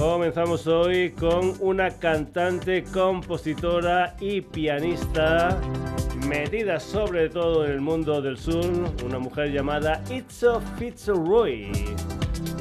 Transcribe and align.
Comenzamos 0.03 0.67
hoy 0.67 1.11
con 1.11 1.53
una 1.61 1.89
cantante, 1.89 2.83
compositora 2.83 4.17
y 4.19 4.41
pianista 4.41 5.57
metida 6.27 6.77
sobre 6.77 7.29
todo 7.29 7.63
en 7.63 7.71
el 7.71 7.79
mundo 7.79 8.21
del 8.21 8.37
sur, 8.37 8.65
una 9.05 9.17
mujer 9.17 9.53
llamada 9.53 10.03
Itzo 10.11 10.59
Fitzroy. 10.77 11.71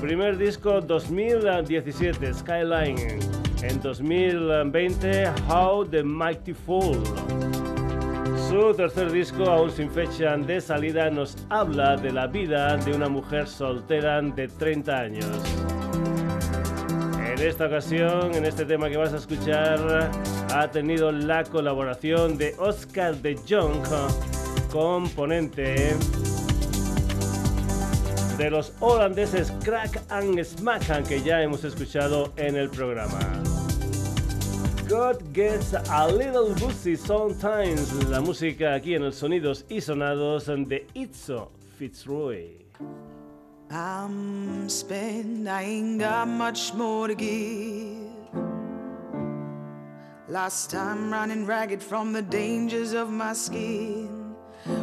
Primer 0.00 0.38
disco 0.38 0.80
2017, 0.80 2.32
Skyline. 2.32 3.18
En 3.60 3.82
2020, 3.82 5.24
How 5.48 5.84
the 5.84 6.04
Mighty 6.04 6.54
Fall. 6.54 7.02
Su 8.48 8.72
tercer 8.72 9.10
disco, 9.10 9.50
aún 9.50 9.72
sin 9.72 9.90
fecha 9.90 10.36
de 10.36 10.60
salida, 10.60 11.10
nos 11.10 11.36
habla 11.50 11.96
de 11.96 12.12
la 12.12 12.28
vida 12.28 12.76
de 12.76 12.94
una 12.94 13.08
mujer 13.08 13.48
soltera 13.48 14.22
de 14.22 14.46
30 14.46 14.96
años. 14.96 15.81
Esta 17.42 17.66
ocasión, 17.66 18.36
en 18.36 18.44
este 18.44 18.64
tema 18.64 18.88
que 18.88 18.96
vas 18.96 19.12
a 19.12 19.16
escuchar, 19.16 20.10
ha 20.54 20.70
tenido 20.70 21.10
la 21.10 21.42
colaboración 21.42 22.38
de 22.38 22.54
Oscar 22.56 23.16
de 23.16 23.36
Jong, 23.48 23.82
componente 24.70 25.96
de 28.38 28.48
los 28.48 28.72
holandeses 28.78 29.52
Crack 29.64 30.02
and 30.08 30.40
Smack, 30.44 31.04
que 31.08 31.20
ya 31.20 31.42
hemos 31.42 31.64
escuchado 31.64 32.32
en 32.36 32.54
el 32.54 32.70
programa. 32.70 33.18
God 34.88 35.20
gets 35.34 35.74
a 35.74 36.06
little 36.06 36.54
boozy 36.60 36.96
sometimes. 36.96 37.92
La 38.08 38.20
música 38.20 38.74
aquí 38.74 38.94
en 38.94 39.02
los 39.02 39.16
sonidos 39.16 39.64
y 39.68 39.80
sonados 39.80 40.46
de 40.46 40.86
Itzo 40.94 41.50
Fitzroy. 41.76 42.61
I'm 43.74 44.68
spent, 44.68 45.48
I 45.48 45.62
ain't 45.62 45.98
got 45.98 46.28
much 46.28 46.74
more 46.74 47.08
to 47.08 47.14
give. 47.14 48.02
Last 50.28 50.70
time 50.70 51.10
running 51.10 51.46
ragged 51.46 51.82
from 51.82 52.12
the 52.12 52.20
dangers 52.20 52.92
of 52.92 53.08
my 53.08 53.32
skin. 53.32 54.34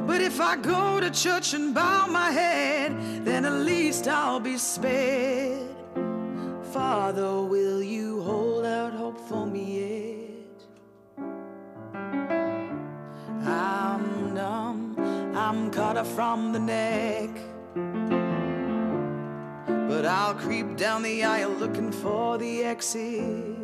But 0.07 0.21
if 0.21 0.41
I 0.41 0.55
go 0.55 0.99
to 0.99 1.11
church 1.11 1.53
and 1.53 1.73
bow 1.73 2.07
my 2.07 2.31
head, 2.31 3.25
then 3.25 3.45
at 3.45 3.53
least 3.53 4.07
I'll 4.07 4.39
be 4.39 4.57
spared. 4.57 5.69
Father, 6.73 7.41
will 7.41 7.83
you 7.83 8.23
hold 8.23 8.65
out 8.65 8.93
hope 8.93 9.19
for 9.19 9.45
me 9.45 9.65
yet? 9.81 10.63
I'm 13.45 14.33
numb, 14.33 14.95
I'm 15.35 15.69
cut 15.69 15.95
off 15.95 16.11
from 16.15 16.53
the 16.53 16.59
neck. 16.59 17.29
But 19.89 20.05
I'll 20.05 20.35
creep 20.35 20.77
down 20.77 21.01
the 21.01 21.23
aisle 21.23 21.49
looking 21.49 21.91
for 21.91 22.37
the 22.37 22.63
exit. 22.63 23.57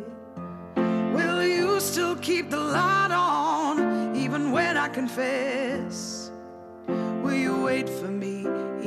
Will 1.14 1.44
you 1.44 1.78
still 1.78 2.16
keep 2.16 2.50
the 2.50 2.58
light 2.58 3.12
on 3.12 4.16
even 4.16 4.50
when 4.50 4.76
I 4.76 4.88
confess? 4.88 6.32
Will 6.88 7.32
you 7.32 7.62
wait 7.62 7.88
for 7.88 8.08
me 8.08 8.40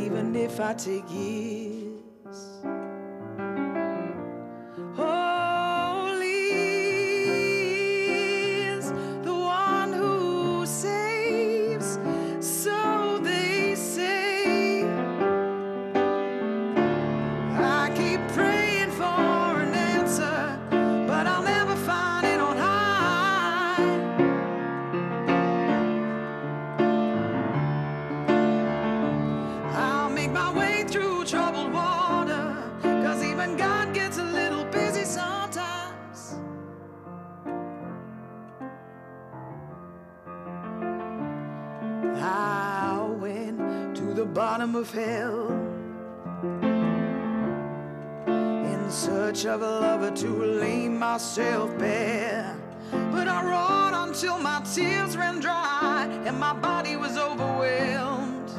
even 0.06 0.36
if 0.36 0.60
I 0.60 0.74
take 0.74 1.10
years? 1.10 2.60
In 44.96 45.50
search 48.90 49.46
of 49.46 49.62
a 49.62 49.66
lover 49.80 50.12
to 50.12 50.28
lay 50.28 50.88
myself 50.88 51.78
bare. 51.78 52.56
But 52.92 53.28
I 53.28 53.44
wrought 53.44 54.08
until 54.08 54.40
my 54.40 54.62
tears 54.74 55.16
ran 55.16 55.40
dry 55.40 56.08
and 56.26 56.40
my 56.40 56.54
body 56.54 56.96
was 56.96 57.18
overwhelmed. 57.18 58.50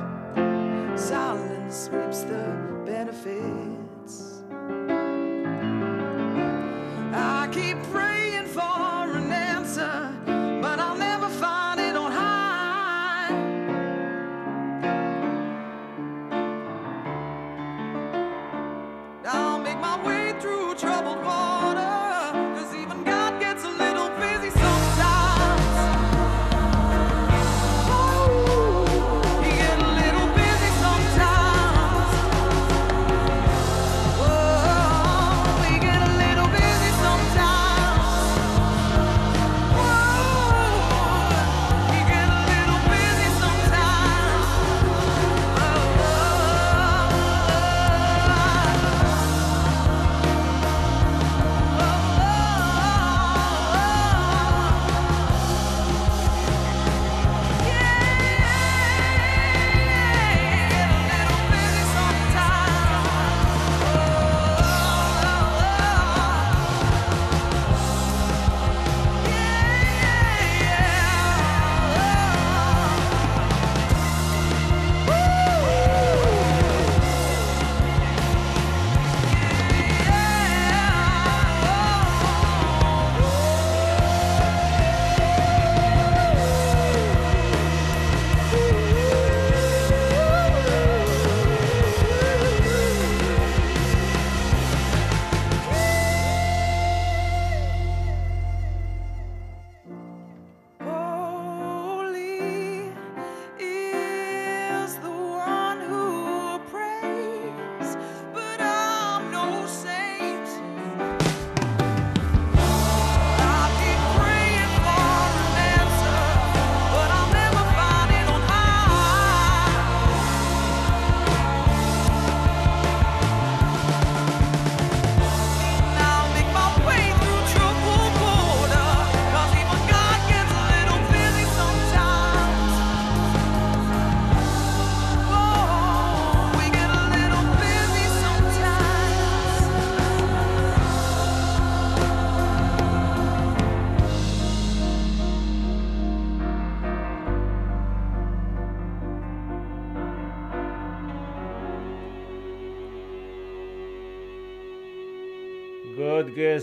Silence 0.98 1.88
reaps 1.92 2.22
the 2.22 2.59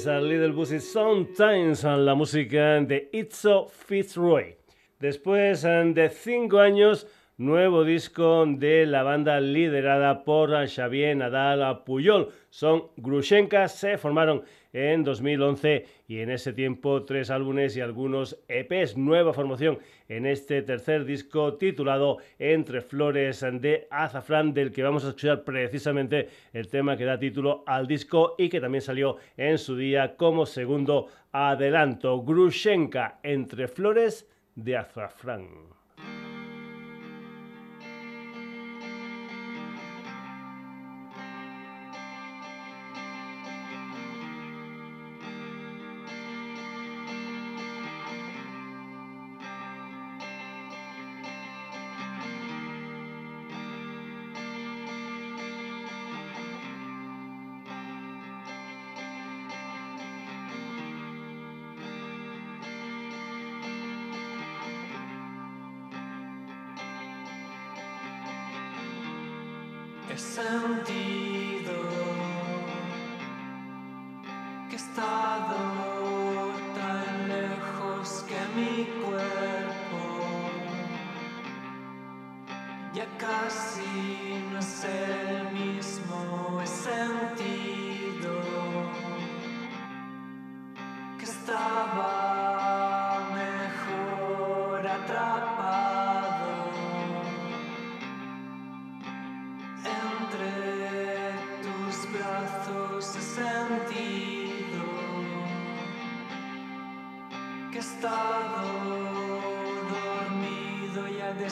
A 0.06 0.22
Little 0.22 0.52
Busy 0.52 0.80
Sometimes, 0.80 1.84
la 1.84 2.14
música 2.14 2.80
de 2.82 3.10
Itzo 3.12 3.68
Fitzroy. 3.68 4.56
Después 5.00 5.64
de 5.64 6.10
cinco 6.10 6.60
años, 6.60 7.08
nuevo 7.38 7.84
disco 7.84 8.46
de 8.46 8.86
la 8.86 9.02
banda 9.02 9.40
liderada 9.40 10.24
por 10.24 10.52
Xavier 10.68 11.18
Nadal 11.18 11.84
Puyol. 11.84 12.30
Son 12.52 12.90
Grushenka, 12.98 13.68
se 13.68 13.98
formaron 13.98 14.44
en 14.78 15.04
2011 15.04 15.86
y 16.08 16.20
en 16.20 16.30
ese 16.30 16.54
tiempo 16.54 17.04
tres 17.04 17.32
álbumes 17.32 17.76
y 17.76 17.82
algunos 17.82 18.38
EPs. 18.48 18.96
Nueva 18.96 19.34
formación 19.34 19.80
en 20.08 20.28
este 20.28 20.62
tercer 20.62 21.04
disco 21.04 21.56
titulado 21.56 22.20
Entre 22.38 22.82
Flores 22.82 23.44
de 23.54 23.88
Azafrán, 23.90 24.54
del 24.54 24.72
que 24.72 24.84
vamos 24.84 25.04
a 25.04 25.08
escuchar 25.08 25.44
precisamente 25.44 26.30
el 26.54 26.68
tema 26.68 26.96
que 26.96 27.06
da 27.06 27.18
título 27.18 27.64
al 27.66 27.88
disco 27.88 28.36
y 28.38 28.50
que 28.50 28.62
también 28.62 28.84
salió 28.84 29.18
en 29.36 29.58
su 29.58 29.76
día 29.76 30.16
como 30.16 30.46
segundo 30.46 31.08
adelanto. 31.32 32.22
Grushenka, 32.22 33.20
Entre 33.24 33.68
Flores 33.68 34.30
de 34.56 34.78
Azafrán. 34.78 35.67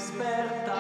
despertar. 0.06 0.76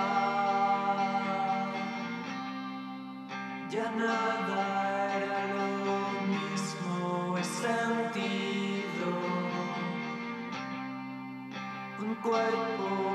Ya 3.69 3.91
nada 3.91 5.15
era 5.17 5.41
lo 5.57 5.99
mismo, 6.27 7.37
he 7.37 7.43
sentido 7.43 9.09
un 11.99 12.15
cuerpo. 12.15 13.14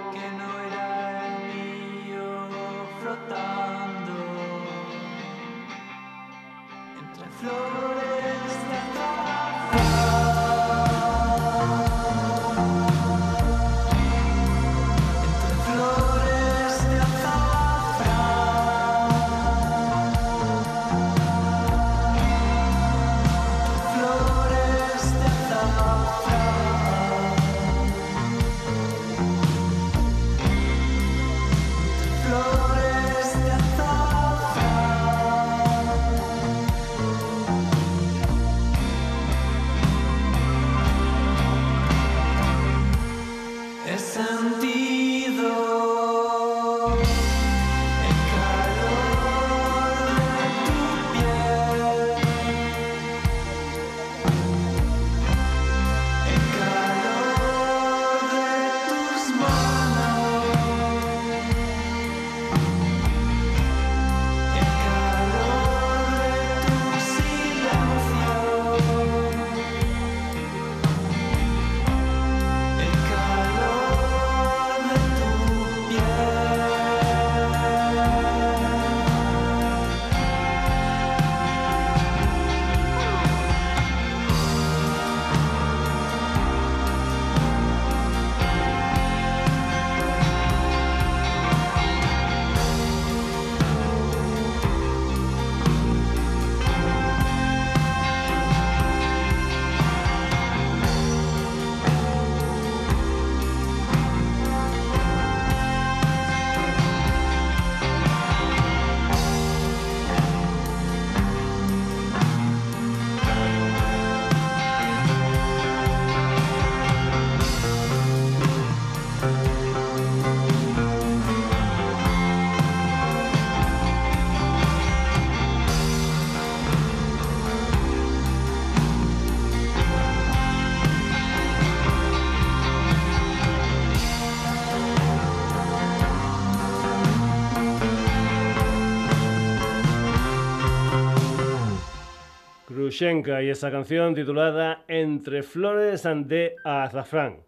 Y 143.03 143.49
esa 143.49 143.71
canción 143.71 144.15
titulada 144.15 144.85
Entre 144.87 145.43
Flores 145.43 146.03
de 146.27 146.55
Azafrán. 146.63 147.39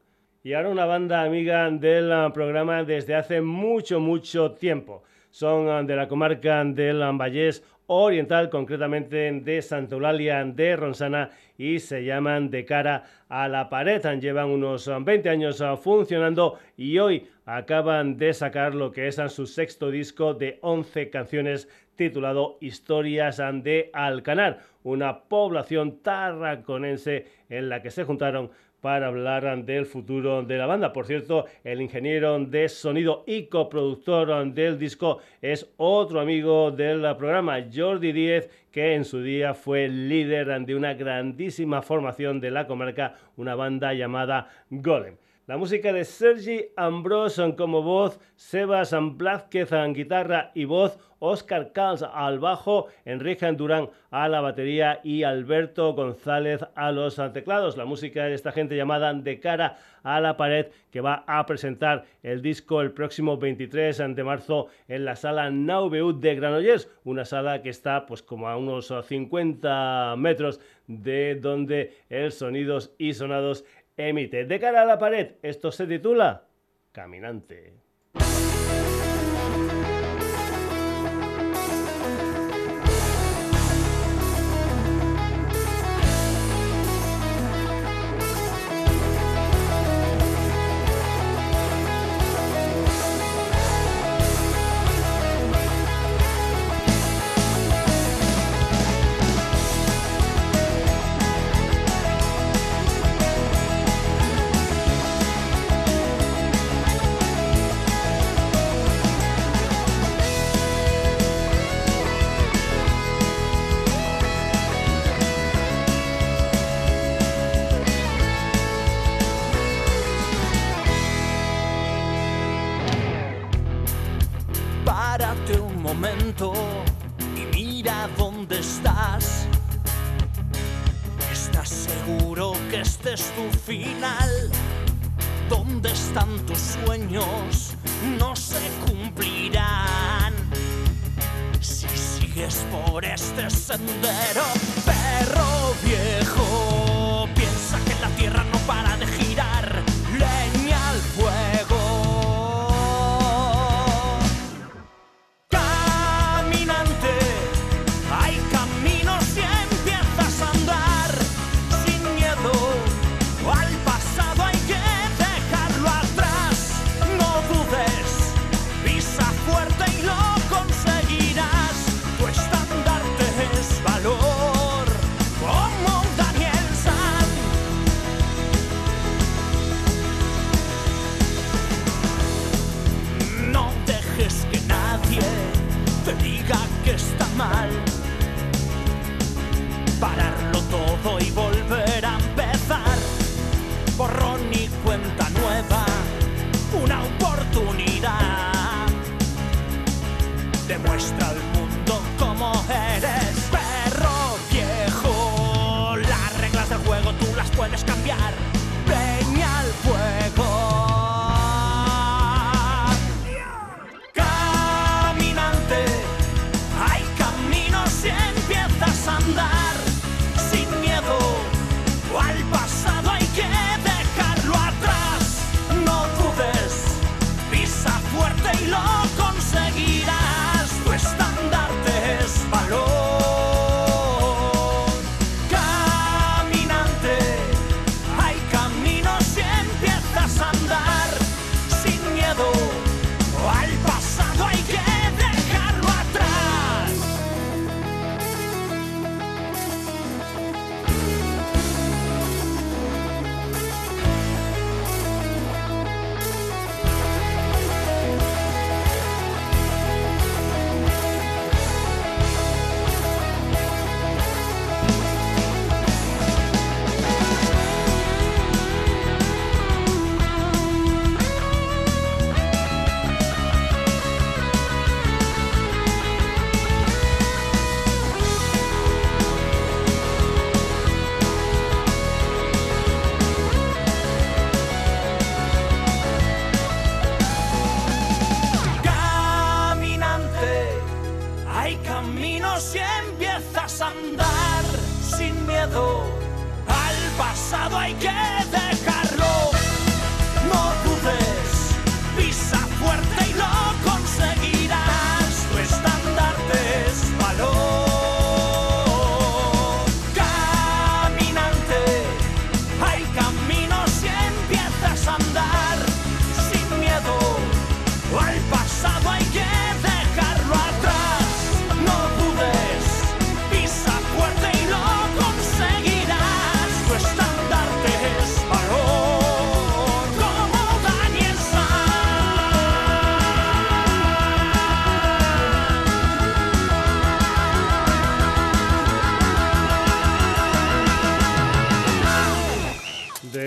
Y 0.43 0.55
ahora 0.55 0.71
una 0.71 0.87
banda 0.87 1.25
amiga 1.25 1.71
del 1.71 2.33
programa 2.33 2.85
desde 2.85 3.15
hace 3.15 3.43
mucho, 3.43 4.01
mucho 4.01 4.53
tiempo. 4.53 5.03
Son 5.29 5.87
de 5.87 5.95
la 5.95 6.09
comarca 6.09 6.65
del 6.65 7.01
Vallés 7.19 7.63
Oriental, 7.87 8.49
concretamente 8.49 9.31
de 9.31 9.61
Santa 9.61 9.95
Eulalia 9.95 10.43
de 10.43 10.75
Ronsana 10.75 11.29
y 11.59 11.81
se 11.81 12.03
llaman 12.03 12.49
De 12.49 12.65
cara 12.65 13.05
a 13.29 13.47
la 13.47 13.69
pared. 13.69 14.03
Llevan 14.21 14.49
unos 14.49 14.91
20 15.05 15.29
años 15.29 15.63
funcionando 15.83 16.59
y 16.79 16.99
hoy 16.99 17.29
acaban 17.45 18.17
de 18.17 18.33
sacar 18.35 18.75
lo 18.75 18.93
que 18.93 19.09
es 19.09 19.21
su 19.29 19.47
sexto 19.47 19.91
disco 19.91 20.35
de 20.35 20.59
11 20.63 21.11
canciones 21.11 21.69
titulado 21.97 22.57
Historias 22.61 23.41
de 23.63 23.91
Alcanar, 23.93 24.61
una 24.83 25.25
población 25.25 26.01
tarraconense 26.03 27.27
en 27.49 27.69
la 27.69 27.83
que 27.83 27.91
se 27.91 28.05
juntaron 28.05 28.51
para 28.81 29.07
hablar 29.07 29.65
del 29.65 29.87
futuro 29.87 30.43
de 30.43 30.59
la 30.59 30.67
banda. 30.67 30.93
Por 30.93 31.07
cierto, 31.07 31.47
el 31.63 31.81
ingeniero 31.81 32.37
de 32.41 32.69
sonido 32.69 33.23
y 33.29 33.47
coproductor 33.47 34.53
del 34.53 34.77
disco 34.77 35.21
es 35.41 35.73
otro 35.77 36.21
amigo 36.21 36.73
del 36.73 37.03
programa, 37.17 37.59
Jordi 37.73 38.11
Díez, 38.11 38.51
que 38.73 38.95
en 38.95 39.05
su 39.05 39.23
día 39.23 39.55
fue 39.55 39.89
líder 39.89 40.67
de 40.67 40.75
una 40.75 40.95
grandísima 40.95 41.81
formación 41.81 42.41
de 42.41 42.51
la 42.51 42.67
comarca, 42.67 43.15
una 43.37 43.55
banda 43.55 43.95
llamada 43.95 44.49
Golem. 44.69 45.17
La 45.49 45.57
música 45.57 45.93
de 45.93 46.05
Sergi 46.05 46.67
Ambroson 46.77 47.57
como 47.57 47.83
voz, 47.83 48.21
Sebas 48.37 48.95
Blázquez 49.17 49.73
en 49.73 49.93
guitarra 49.93 50.53
y 50.55 50.67
voz, 50.67 51.01
Oscar 51.19 51.73
Kals 51.73 52.03
al 52.03 52.39
bajo, 52.39 52.87
Enrique 53.05 53.51
Durán 53.53 53.91
a 54.13 54.29
la 54.29 54.41
batería 54.41 55.01
y 55.03 55.25
Alberto 55.25 55.95
González 55.95 56.61
a 56.77 56.93
los 56.93 57.21
teclados. 57.33 57.77
La 57.77 57.85
música 57.85 58.25
de 58.25 58.35
esta 58.35 58.53
gente 58.53 58.77
llamada 58.77 59.15
De 59.15 59.41
cara 59.41 59.79
a 60.03 60.21
la 60.21 60.37
pared 60.37 60.67
que 60.91 61.01
va 61.01 61.25
a 61.27 61.45
presentar 61.47 62.05
el 62.23 62.43
disco 62.43 62.81
el 62.81 62.93
próximo 62.93 63.37
23 63.37 64.15
de 64.15 64.25
marzo 64.25 64.67
en 64.87 65.05
la 65.05 65.17
sala 65.17 65.51
Naubeut 65.51 66.21
de 66.21 66.35
Granollers, 66.35 66.89
una 67.05 67.25
sala 67.25 67.63
que 67.63 67.71
está 67.71 68.07
pues 68.07 68.23
como 68.23 68.49
a 68.49 68.57
unos 68.57 68.93
50 69.09 70.15
metros 70.19 70.61
de 70.89 71.37
donde 71.37 71.97
el 72.11 72.33
Sonidos 72.33 72.95
y 72.99 73.15
Sonados 73.15 73.65
emite. 73.97 74.45
De 74.45 74.61
cara 74.61 74.83
a 74.83 74.85
la 74.85 74.99
pared, 74.99 75.37
esto 75.43 75.73
se 75.73 75.87
titula 75.87 76.49
Caminante. 76.93 77.75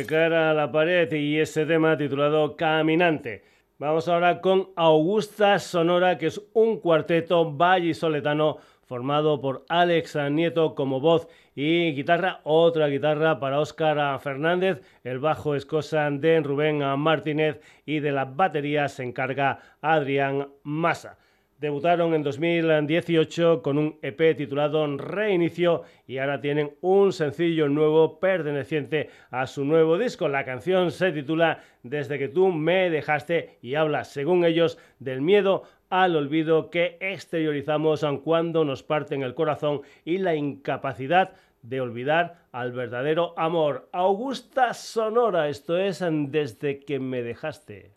Cara 0.05 0.51
a 0.51 0.53
la 0.53 0.71
pared 0.71 1.12
y 1.12 1.39
ese 1.39 1.65
tema 1.65 1.97
titulado 1.97 2.55
Caminante. 2.55 3.43
Vamos 3.79 4.07
ahora 4.07 4.39
con 4.39 4.69
Augusta 4.75 5.57
Sonora, 5.59 6.17
que 6.17 6.27
es 6.27 6.41
un 6.53 6.79
cuarteto 6.79 7.51
vallisoletano 7.51 8.57
formado 8.85 9.41
por 9.41 9.65
Alex 9.67 10.15
Nieto 10.31 10.75
como 10.75 11.00
voz 11.00 11.27
y 11.55 11.93
guitarra, 11.93 12.41
otra 12.43 12.88
guitarra 12.88 13.39
para 13.39 13.59
Óscar 13.59 14.19
Fernández, 14.19 14.81
el 15.03 15.19
bajo 15.19 15.55
es 15.55 15.65
cosa 15.65 16.09
de 16.12 16.39
Rubén 16.41 16.79
Martínez 17.00 17.59
y 17.85 18.00
de 18.00 18.12
las 18.12 18.35
baterías 18.35 18.93
se 18.93 19.03
encarga 19.03 19.59
Adrián 19.81 20.50
Massa. 20.63 21.18
Debutaron 21.57 22.13
en 22.13 22.22
2018 22.22 23.61
con 23.61 23.77
un 23.77 23.98
EP 24.01 24.35
titulado 24.35 24.85
Reinicio 24.98 25.83
y 26.05 26.18
ahora 26.18 26.41
tienen 26.41 26.75
un 26.81 27.13
sencillo 27.13 27.70
nuevo 27.70 28.20
perteneciente 28.20 29.09
a 29.31 29.48
su 29.48 29.63
nuevo 29.63 29.98
disco. 29.98 30.27
La 30.27 30.44
canción 30.44 30.91
se 30.91 31.13
titula 31.13 31.63
Desde 31.81 32.20
que 32.20 32.27
tú 32.27 32.51
me 32.51 32.89
dejaste 32.89 33.57
y 33.61 33.75
habla, 33.75 34.03
según 34.03 34.44
ellos, 34.44 34.77
del 35.00 35.22
miedo 35.22 35.63
al 35.89 36.18
olvido 36.18 36.70
que 36.70 36.98
exteriorizamos 37.00 38.05
cuando 38.22 38.65
nos 38.65 38.83
parten 38.83 39.24
el 39.24 39.33
corazón 39.33 39.79
y 40.03 40.18
la 40.18 40.35
incapacidad 40.35 41.35
de 41.61 41.79
olvidar 41.79 42.48
al 42.51 42.74
verdadero 42.74 43.33
amor. 43.37 43.87
Augusta 43.94 44.74
Sonora, 44.74 45.48
esto 45.48 45.77
es 45.77 46.03
Desde 46.03 46.81
que 46.81 47.00
me 47.00 47.24
dejaste. 47.24 47.94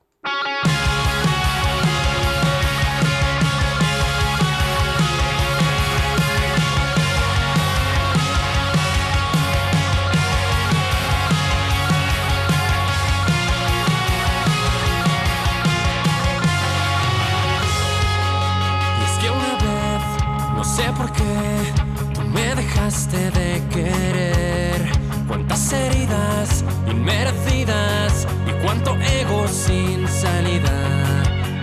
De 23.10 23.62
querer. 23.70 24.92
Cuántas 25.26 25.72
heridas 25.72 26.64
inmerecidas 26.90 28.26
y 28.46 28.64
cuánto 28.64 28.94
ego 28.96 29.48
sin 29.48 30.06
salida. 30.08 30.72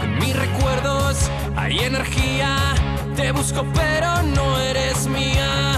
En 0.01 0.17
mis 0.17 0.36
recuerdos 0.36 1.29
hay 1.55 1.79
energía, 1.79 2.58
te 3.15 3.31
busco 3.31 3.63
pero 3.73 4.23
no 4.23 4.60
eres 4.60 5.08
mía. 5.08 5.77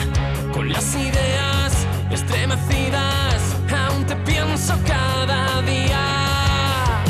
Con 0.54 0.72
las 0.72 0.96
ideas 0.96 1.74
estremecidas, 2.12 3.42
aún 3.72 4.06
te 4.06 4.16
pienso 4.18 4.74
cada 4.86 5.62
día. 5.64 7.04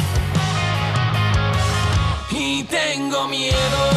Y 2.32 2.64
tengo 2.64 3.28
miedo. 3.28 3.97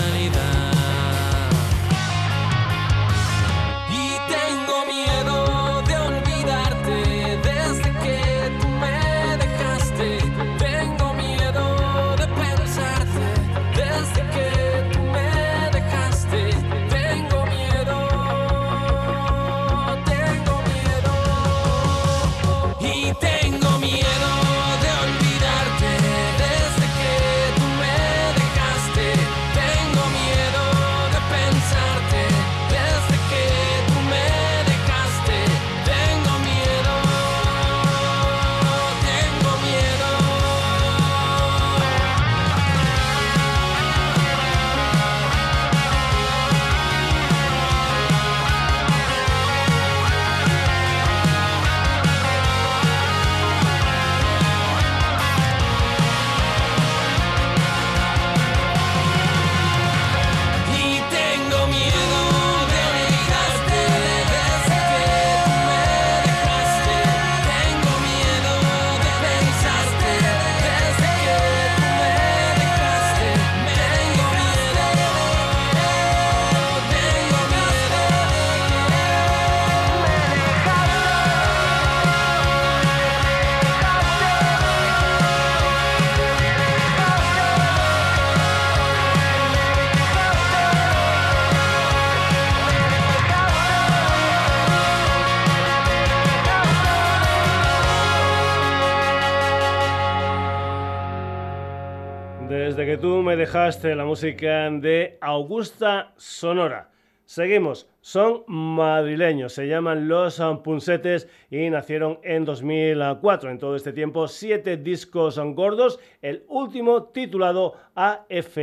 la 103.71 104.03
música 104.03 104.69
de 104.69 105.17
Augusta 105.21 106.11
Sonora. 106.17 106.89
Seguimos, 107.23 107.87
son 108.01 108.43
madrileños, 108.45 109.53
se 109.53 109.65
llaman 109.65 110.09
Los 110.09 110.41
Punsetes 110.61 111.29
y 111.49 111.69
nacieron 111.69 112.19
en 112.21 112.43
2004. 112.43 113.49
En 113.49 113.57
todo 113.59 113.77
este 113.77 113.93
tiempo, 113.93 114.27
siete 114.27 114.75
discos 114.75 115.39
gordos, 115.39 116.01
el 116.21 116.43
último 116.49 117.03
titulado 117.03 117.75
AFDTRQHOT 117.95 118.61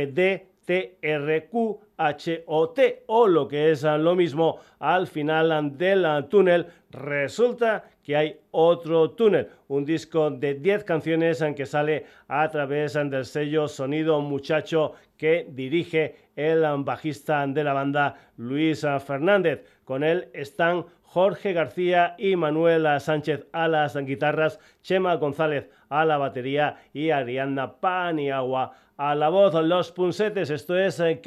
o 3.07 3.27
lo 3.27 3.47
que 3.47 3.71
es 3.71 3.81
lo 3.81 4.15
mismo 4.15 4.59
al 4.77 5.07
final 5.07 5.75
del 5.75 6.27
túnel 6.29 6.67
resulta 6.91 7.89
que 8.09 8.17
hay 8.17 8.39
otro 8.49 9.11
túnel, 9.11 9.49
un 9.67 9.85
disco 9.85 10.31
de 10.31 10.55
10 10.55 10.83
canciones 10.83 11.41
en 11.41 11.53
que 11.53 11.67
sale 11.67 12.07
a 12.27 12.49
través 12.49 12.93
del 12.93 13.23
sello 13.23 13.67
Sonido 13.67 14.19
Muchacho 14.19 14.93
que 15.15 15.45
dirige 15.47 16.15
el 16.35 16.65
bajista 16.79 17.45
de 17.45 17.63
la 17.63 17.73
banda 17.73 18.15
Luis 18.37 18.83
Fernández. 19.05 19.63
Con 19.85 20.03
él 20.03 20.27
están 20.33 20.87
Jorge 21.03 21.53
García 21.53 22.15
y 22.17 22.35
Manuel 22.35 22.87
Sánchez 22.99 23.45
a 23.51 23.67
las 23.67 23.95
guitarras, 23.95 24.59
Chema 24.81 25.13
González 25.17 25.69
a 25.89 26.03
la 26.03 26.17
batería 26.17 26.77
y 26.91 27.11
Ariana 27.11 27.73
Paniagua 27.73 28.71
a 28.97 29.13
la 29.13 29.29
voz. 29.29 29.53
Los 29.53 29.91
punsetes, 29.91 30.49
esto 30.49 30.75
es 30.75 30.99
eh, 30.99 31.21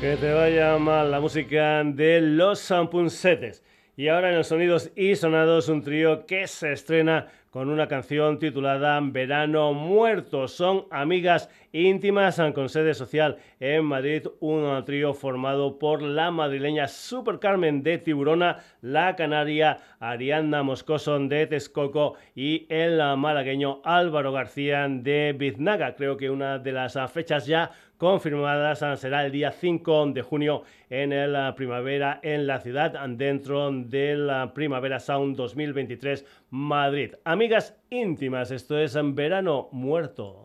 que 0.00 0.16
te 0.16 0.32
vaya 0.32 0.78
mal. 0.78 1.10
la 1.10 1.18
música 1.18 1.82
de 1.82 2.20
los 2.20 2.60
Sampunsetes. 2.60 3.64
Y 3.96 4.06
ahora 4.08 4.30
en 4.30 4.36
los 4.36 4.46
sonidos 4.46 4.92
y 4.94 5.16
sonados 5.16 5.68
un 5.68 5.82
trío 5.82 6.24
que 6.24 6.46
se 6.46 6.72
estrena 6.72 7.26
con 7.50 7.68
una 7.68 7.88
canción 7.88 8.38
titulada 8.38 9.00
Verano 9.02 9.72
Muerto. 9.72 10.46
Son 10.46 10.86
amigas 10.92 11.50
íntimas 11.72 12.40
con 12.54 12.68
sede 12.68 12.94
social 12.94 13.36
en 13.60 13.84
Madrid, 13.84 14.26
un 14.40 14.84
trío 14.84 15.14
formado 15.14 15.78
por 15.78 16.02
la 16.02 16.30
madrileña 16.30 16.88
Super 16.88 17.38
Carmen 17.38 17.82
de 17.82 17.98
Tiburona, 17.98 18.58
la 18.80 19.16
canaria 19.16 19.78
Arianda 20.00 20.62
Moscoso 20.62 21.18
de 21.18 21.46
Texcoco 21.46 22.14
y 22.34 22.66
el 22.68 22.98
malagueño 23.16 23.80
Álvaro 23.84 24.32
García 24.32 24.86
de 24.88 25.34
Biznaga. 25.36 25.94
Creo 25.94 26.16
que 26.16 26.30
una 26.30 26.58
de 26.58 26.72
las 26.72 26.98
fechas 27.12 27.46
ya 27.46 27.70
confirmadas 27.98 28.84
será 29.00 29.26
el 29.26 29.32
día 29.32 29.50
5 29.50 30.06
de 30.12 30.22
junio 30.22 30.62
en 30.88 31.32
la 31.32 31.54
primavera 31.54 32.20
en 32.22 32.46
la 32.46 32.60
ciudad 32.60 32.92
dentro 33.08 33.70
de 33.72 34.16
la 34.16 34.54
Primavera 34.54 35.00
Sound 35.00 35.36
2023 35.36 36.24
Madrid. 36.50 37.14
Amigas 37.24 37.76
íntimas, 37.90 38.50
esto 38.50 38.78
es 38.78 38.94
en 38.94 39.14
verano 39.14 39.68
muerto. 39.72 40.44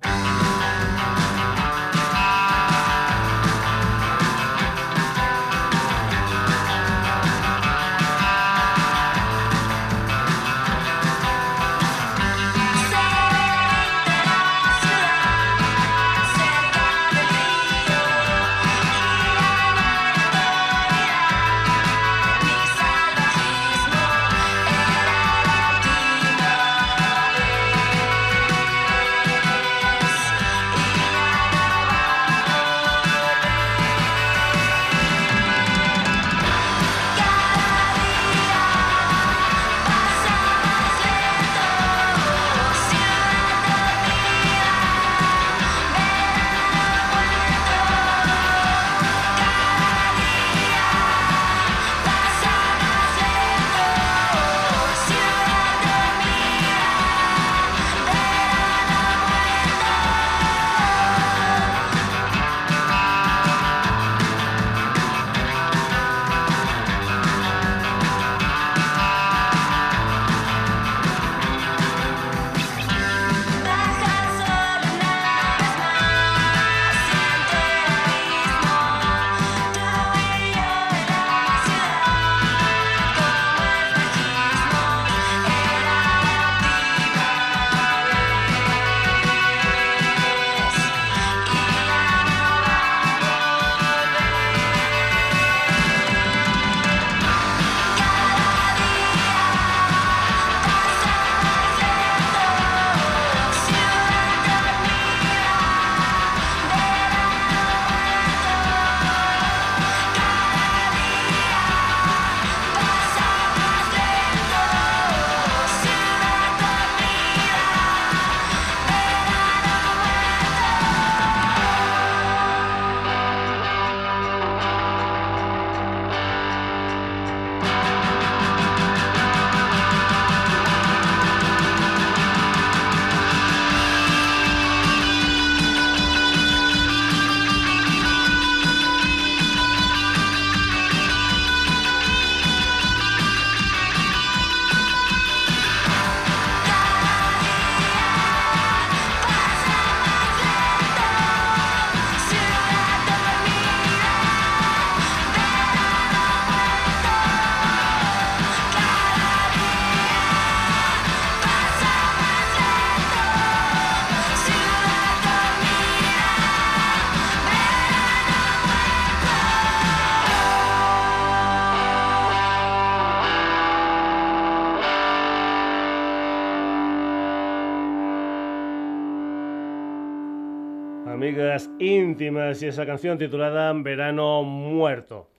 Y 182.22 182.66
esa 182.68 182.86
canción 182.86 183.18
titulada 183.18 183.74
Verano 183.74 184.44
Muerto. 184.44 185.30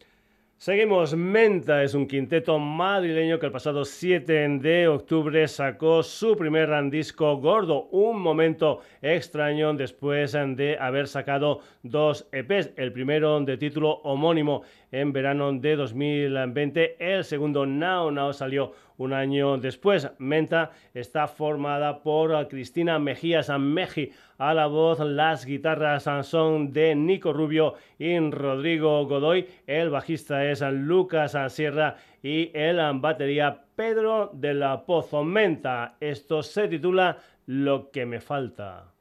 Seguimos, 0.56 1.14
Menta 1.14 1.82
es 1.84 1.94
un 1.94 2.06
quinteto 2.06 2.58
madrileño 2.58 3.38
que 3.38 3.46
el 3.46 3.52
pasado 3.52 3.84
7 3.84 4.48
de 4.60 4.88
octubre 4.88 5.46
sacó 5.46 6.02
su 6.02 6.36
primer 6.36 6.70
disco 6.90 7.36
gordo, 7.36 7.88
un 7.92 8.20
momento 8.20 8.80
extraño 9.02 9.74
después 9.74 10.32
de 10.32 10.76
haber 10.80 11.06
sacado 11.06 11.60
dos 11.82 12.26
EPs, 12.32 12.72
el 12.76 12.92
primero 12.92 13.38
de 13.40 13.56
título 13.56 14.00
homónimo 14.04 14.62
en 14.94 15.12
verano 15.12 15.52
de 15.52 15.74
2020, 15.74 16.96
el 17.00 17.24
segundo 17.24 17.66
Now 17.66 18.12
Now 18.12 18.32
salió 18.32 18.72
un 18.96 19.12
año 19.12 19.58
después. 19.58 20.08
Menta 20.18 20.70
está 20.94 21.26
formada 21.26 22.00
por 22.00 22.46
Cristina 22.46 23.00
Mejías 23.00 23.50
Meji 23.58 24.12
a 24.38 24.54
la 24.54 24.68
voz, 24.68 25.00
las 25.00 25.46
guitarras 25.46 26.04
son 26.24 26.72
de 26.72 26.94
Nico 26.94 27.32
Rubio 27.32 27.74
y 27.98 28.16
Rodrigo 28.30 29.04
Godoy, 29.06 29.48
el 29.66 29.90
bajista 29.90 30.44
es 30.48 30.60
Lucas 30.60 31.36
Sierra 31.48 31.96
y 32.22 32.52
el 32.54 32.78
batería 33.00 33.64
Pedro 33.74 34.30
de 34.32 34.54
la 34.54 34.86
Pozo 34.86 35.24
Menta. 35.24 35.96
Esto 35.98 36.44
se 36.44 36.68
titula 36.68 37.18
Lo 37.46 37.90
que 37.90 38.06
me 38.06 38.20
falta. 38.20 38.93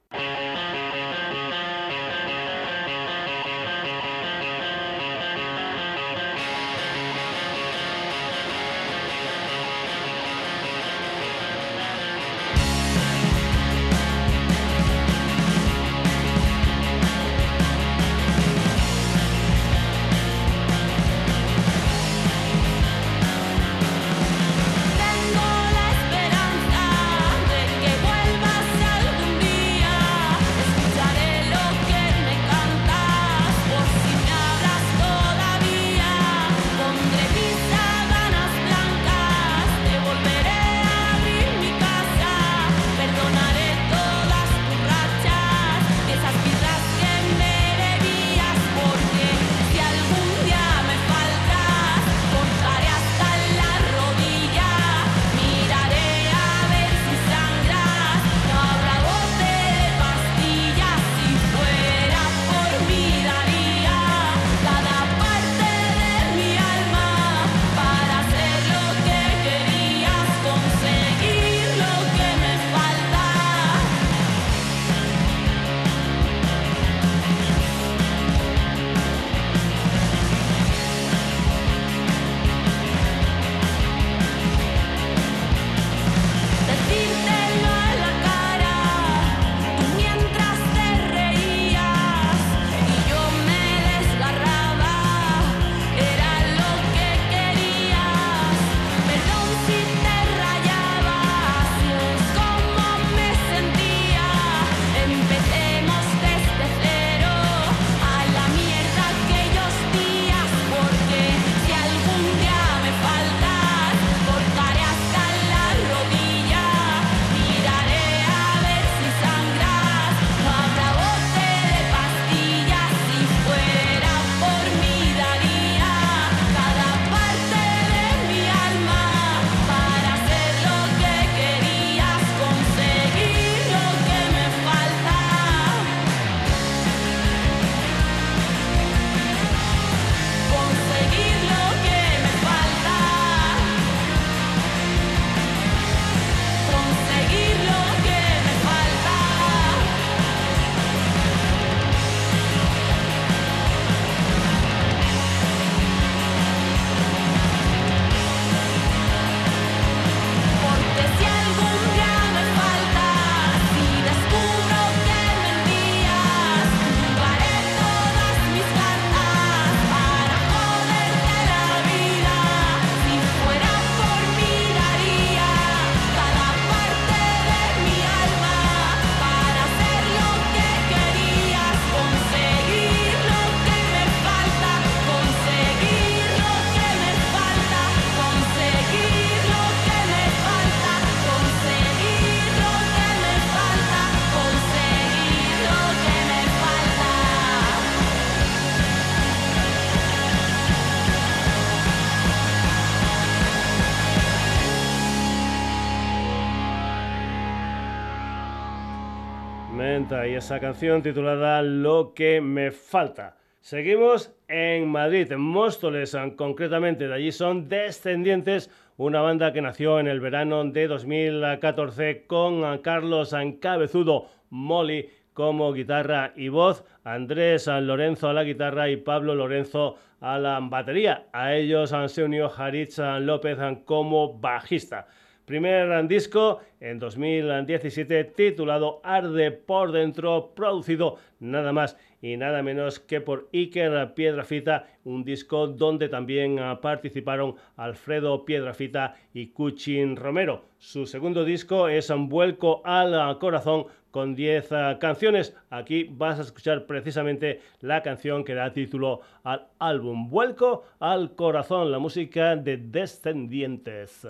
Y 210.14 210.36
esa 210.36 210.60
canción 210.60 211.02
titulada 211.02 211.64
Lo 211.64 212.14
que 212.14 212.40
me 212.40 212.70
falta. 212.70 213.36
Seguimos 213.62 214.32
en 214.48 214.88
Madrid, 214.88 215.32
en 215.32 215.42
Móstoles, 215.42 216.16
concretamente 216.36 217.08
de 217.08 217.14
allí 217.16 217.32
son 217.32 217.68
Descendientes, 217.68 218.70
una 218.96 219.22
banda 219.22 219.52
que 219.52 219.64
nació 219.64 220.00
en 220.00 220.08
el 220.08 220.20
verano 220.20 220.64
de 220.66 220.88
2014 220.88 222.26
con 222.28 222.78
Carlos 222.80 223.36
Cabezudo 223.60 224.28
Molly 224.52 225.10
como 225.34 225.74
guitarra 225.74 226.32
y 226.36 226.50
voz, 226.50 226.86
Andrés 227.04 227.66
Lorenzo 227.66 228.30
a 228.30 228.34
la 228.34 228.44
guitarra 228.44 228.90
y 228.90 228.98
Pablo 228.98 229.34
Lorenzo 229.34 229.98
a 230.22 230.38
la 230.38 230.60
batería. 230.62 231.26
A 231.34 231.56
ellos 231.56 231.92
se 232.08 232.24
unió 232.24 232.52
Haritz 232.56 233.00
López 233.00 233.58
como 233.86 234.38
bajista. 234.38 235.08
Primer 235.46 236.08
disco 236.08 236.62
en 236.80 237.00
2017 237.00 238.24
titulado 238.24 239.02
Arde 239.04 239.52
por 239.52 239.92
dentro, 239.92 240.54
producido 240.56 241.18
nada 241.40 241.74
más 241.74 241.98
y 242.22 242.38
nada 242.38 242.64
menos 242.64 243.02
que 243.02 243.20
por 243.20 243.50
Iker 243.52 244.14
Piedrafita, 244.14 244.88
un 245.04 245.26
disco 245.26 245.68
donde 245.68 246.08
también 246.08 246.58
participaron 246.82 247.56
Alfredo 247.76 248.46
Piedrafita 248.46 249.16
y 249.34 249.48
Cuchin 249.48 250.16
Romero. 250.16 250.64
Su 250.78 251.06
segundo 251.06 251.44
disco 251.44 251.90
es 251.90 252.10
Un 252.10 252.30
vuelco 252.30 252.82
al 252.86 253.38
corazón 253.40 253.88
con 254.14 254.36
10 254.36 254.72
ah, 254.72 254.98
canciones. 255.00 255.56
Aquí 255.72 256.08
vas 256.10 256.40
a 256.40 256.44
escuchar 256.44 256.86
precisamente 256.86 257.60
la 257.82 258.02
canción 258.04 258.46
que 258.46 258.54
da 258.54 258.72
título 258.72 259.22
al 259.44 259.68
álbum 259.80 260.30
Vuelco 260.30 260.86
al 261.00 261.36
Corazón, 261.36 261.92
la 261.92 261.98
música 261.98 262.56
de 262.56 262.78
Descendientes. 262.78 264.28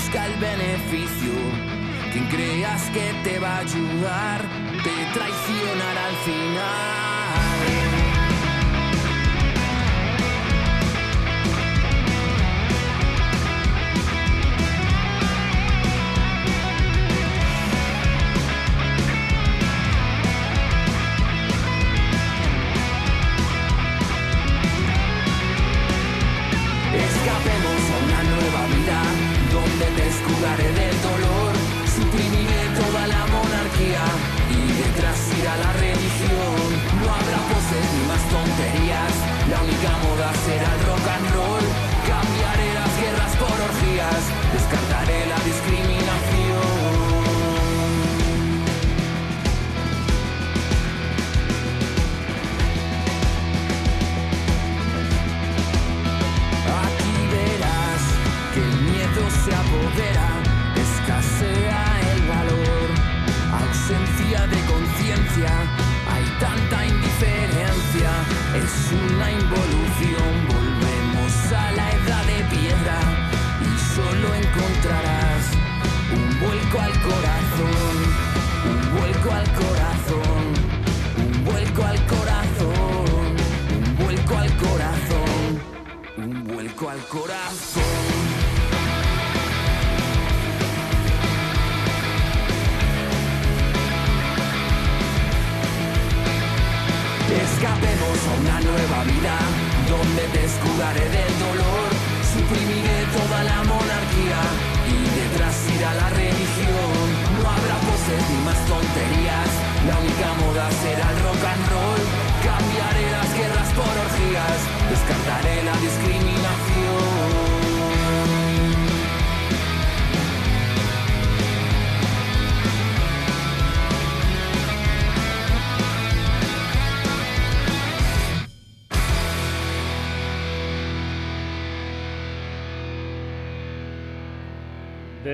busca 0.00 0.26
el 0.26 0.34
beneficio. 0.36 1.32
Quien 2.12 2.26
creas 2.28 2.82
que 2.90 3.12
te 3.22 3.38
va 3.38 3.56
a 3.56 3.58
ayudar, 3.58 4.40
te 4.82 5.18
traicionará 5.18 6.06
al 6.06 6.16
final. 6.24 7.89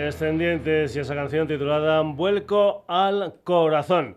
Descendientes 0.06 0.94
y 0.94 1.00
esa 1.00 1.16
canción 1.16 1.48
titulada 1.48 2.00
Vuelco 2.02 2.84
al 2.86 3.34
Corazón. 3.42 4.16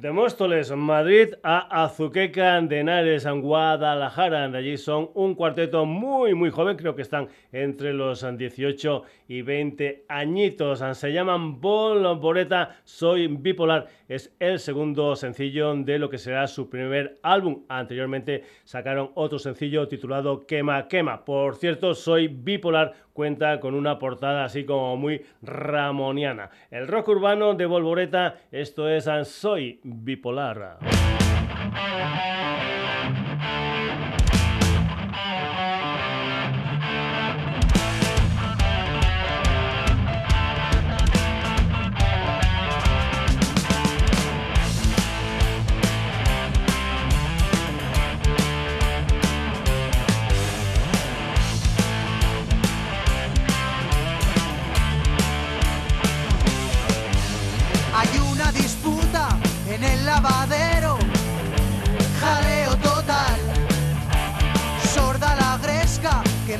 De 0.00 0.12
Móstoles, 0.12 0.74
Madrid 0.74 1.34
a 1.42 1.84
Azuqueca 1.84 2.58
de 2.62 2.78
Henares, 2.78 3.26
Guadalajara. 3.26 4.48
De 4.48 4.56
allí 4.56 4.78
son 4.78 5.10
un 5.12 5.34
cuarteto 5.34 5.84
muy, 5.84 6.32
muy 6.32 6.48
joven, 6.48 6.78
creo 6.78 6.94
que 6.94 7.02
están 7.02 7.28
entre 7.52 7.92
los 7.92 8.24
18 8.38 9.02
y 9.28 9.42
20 9.42 10.06
añitos. 10.08 10.82
Se 10.96 11.12
llaman 11.12 11.60
Bol 11.60 12.18
Soy 12.84 13.26
Bipolar. 13.26 13.88
Es 14.08 14.34
el 14.38 14.58
segundo 14.58 15.14
sencillo 15.16 15.74
de 15.74 15.98
lo 15.98 16.08
que 16.08 16.16
será 16.16 16.46
su 16.46 16.70
primer 16.70 17.18
álbum. 17.22 17.64
Anteriormente 17.68 18.44
sacaron 18.64 19.10
otro 19.16 19.38
sencillo 19.38 19.86
titulado 19.86 20.46
Quema 20.46 20.88
Quema. 20.88 21.26
Por 21.26 21.56
cierto, 21.56 21.94
Soy 21.94 22.28
Bipolar 22.28 22.94
cuenta 23.12 23.60
con 23.60 23.74
una 23.74 23.98
portada 23.98 24.44
así 24.44 24.64
como 24.64 24.96
muy 24.96 25.20
ramoniana. 25.42 26.48
El 26.70 26.88
rock 26.88 27.08
urbano 27.08 27.52
de 27.52 27.66
Volvoreta, 27.66 28.36
esto 28.50 28.88
es 28.88 29.10
Soy 29.24 29.78
Bipolar. 29.92 30.78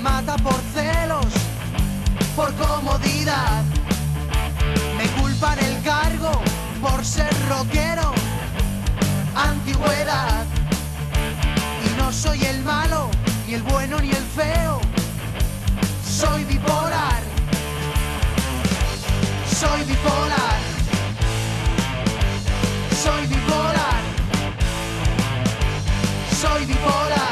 Mata 0.00 0.36
por 0.36 0.60
celos, 0.74 1.26
por 2.36 2.52
comodidad, 2.54 3.62
me 4.96 5.06
culpan 5.20 5.58
el 5.58 5.82
cargo 5.82 6.32
por 6.80 7.04
ser 7.04 7.30
rockero, 7.48 8.12
antigüedad, 9.34 10.44
y 11.86 11.98
no 11.98 12.12
soy 12.12 12.44
el 12.44 12.62
malo, 12.64 13.10
ni 13.46 13.54
el 13.54 13.62
bueno 13.62 14.00
ni 14.00 14.10
el 14.10 14.26
feo, 14.36 14.80
soy 16.04 16.44
bipolar, 16.44 17.22
soy 19.60 19.84
bipolar. 19.84 20.70
Soy 23.02 23.26
bipolar. 23.28 24.02
Soy 26.38 26.66
bipolar. 26.66 27.29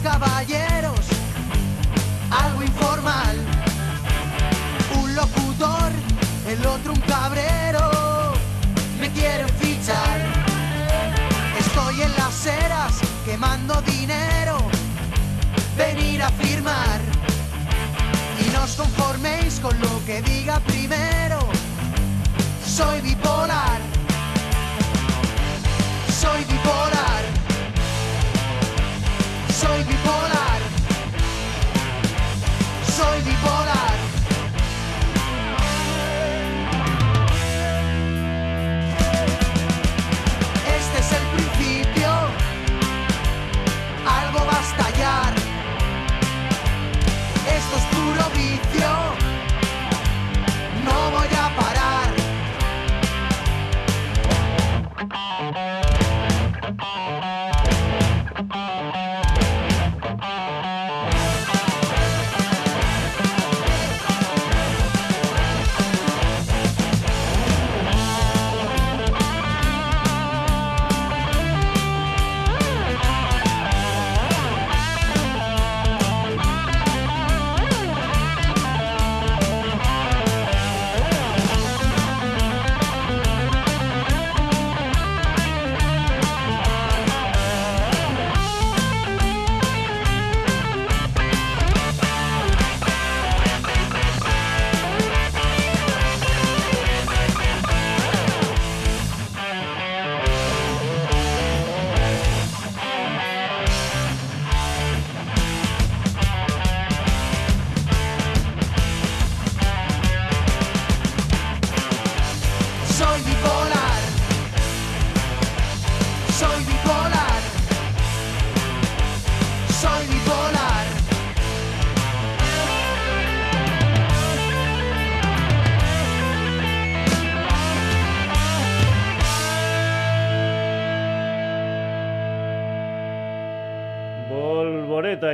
Caballeros, 0.00 1.00
algo 2.30 2.62
informal. 2.62 3.36
Un 5.00 5.14
locutor, 5.14 5.90
el 6.46 6.66
otro 6.66 6.92
un 6.92 7.00
cabrero, 7.00 8.32
me 9.00 9.10
quieren 9.10 9.48
fichar. 9.60 10.18
Estoy 11.58 12.02
en 12.02 12.12
las 12.16 12.46
eras 12.46 12.94
quemando 13.24 13.80
dinero, 13.82 14.58
venir 15.76 16.22
a 16.22 16.30
firmar. 16.30 17.00
Y 18.44 18.50
no 18.50 18.64
os 18.64 18.74
conforméis 18.76 19.60
con 19.60 19.78
lo 19.80 20.04
que 20.06 20.22
diga 20.22 20.60
primero. 20.60 21.38
Soy 22.64 23.00
bipolar. 23.00 23.80
Soy 26.20 26.44
bipolar. 26.44 26.97
Soy 29.60 29.82
bipolar. 29.88 30.60
Soy 32.96 33.18
bipolar. 33.26 33.87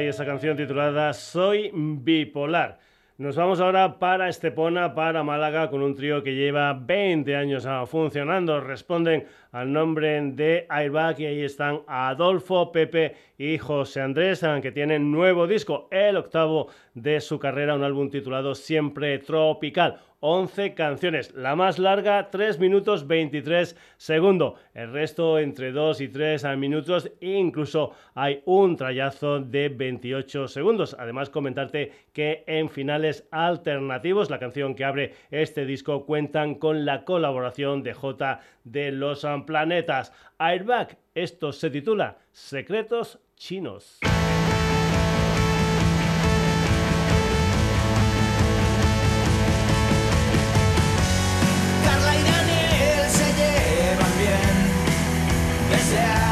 Y 0.05 0.09
esa 0.09 0.27
canción 0.27 0.55
titulada 0.55 1.15
Soy 1.15 1.71
bipolar. 1.73 2.79
Nos 3.17 3.37
vamos 3.37 3.61
ahora 3.61 3.99
para 3.99 4.29
Estepona, 4.29 4.95
para 4.95 5.23
Málaga, 5.23 5.71
con 5.71 5.83
un 5.83 5.95
trío 5.95 6.23
que 6.23 6.35
lleva 6.35 6.75
20 6.75 7.35
años 7.35 7.65
ah, 7.65 7.87
funcionando. 7.87 8.61
Responden 8.61 9.27
al 9.53 9.73
nombre 9.73 10.21
de 10.33 10.67
Airbag 10.69 11.21
y 11.21 11.27
ahí 11.27 11.43
están 11.43 11.81
Adolfo, 11.87 12.71
Pepe 12.71 13.15
y 13.39 13.57
José 13.57 14.03
Andrés, 14.03 14.43
ah, 14.43 14.61
que 14.61 14.73
tienen 14.73 15.11
nuevo 15.11 15.47
disco, 15.47 15.89
el 15.91 16.19
octavo 16.19 16.69
de 16.93 17.21
su 17.23 17.39
carrera, 17.39 17.75
un 17.75 17.85
álbum 17.85 18.11
titulado 18.11 18.55
Siempre 18.55 19.19
Tropical. 19.21 20.01
11 20.27 20.73
canciones. 20.73 21.35
La 21.35 21.55
más 21.55 21.79
larga, 21.79 22.31
3 22.31 22.59
minutos 22.59 23.07
23 23.07 23.77
segundos. 23.99 24.55
El 24.73 24.91
resto 24.91 25.39
entre 25.39 25.71
2 25.71 26.01
y 26.01 26.09
3 26.09 26.47
minutos. 26.57 27.11
E 27.21 27.33
incluso 27.33 27.93
hay 28.15 28.41
un 28.47 28.75
trayazo 28.75 29.41
de 29.41 29.69
28 29.69 30.49
segundos. 30.49 30.97
Además, 30.99 31.29
comentarte 31.29 31.93
que 32.15 32.43
en 32.47 32.71
finales 32.71 33.29
alternativos, 33.33 34.31
la 34.31 34.39
canción 34.39 34.75
que 34.75 34.87
abre 34.87 35.13
este 35.31 35.67
disco, 35.67 36.07
cuentan 36.07 36.55
con 36.55 36.87
la 36.87 37.05
colaboración 37.05 37.83
de 37.83 37.93
J 37.93 38.41
de 38.65 38.93
los 38.93 39.27
Planetas. 39.47 40.11
Airbag, 40.39 40.97
esto 41.15 41.53
se 41.53 41.69
titula 41.69 42.17
Secretos 42.33 43.19
Chinos. 43.37 44.01
Esse 55.75 55.97
é 55.97 56.24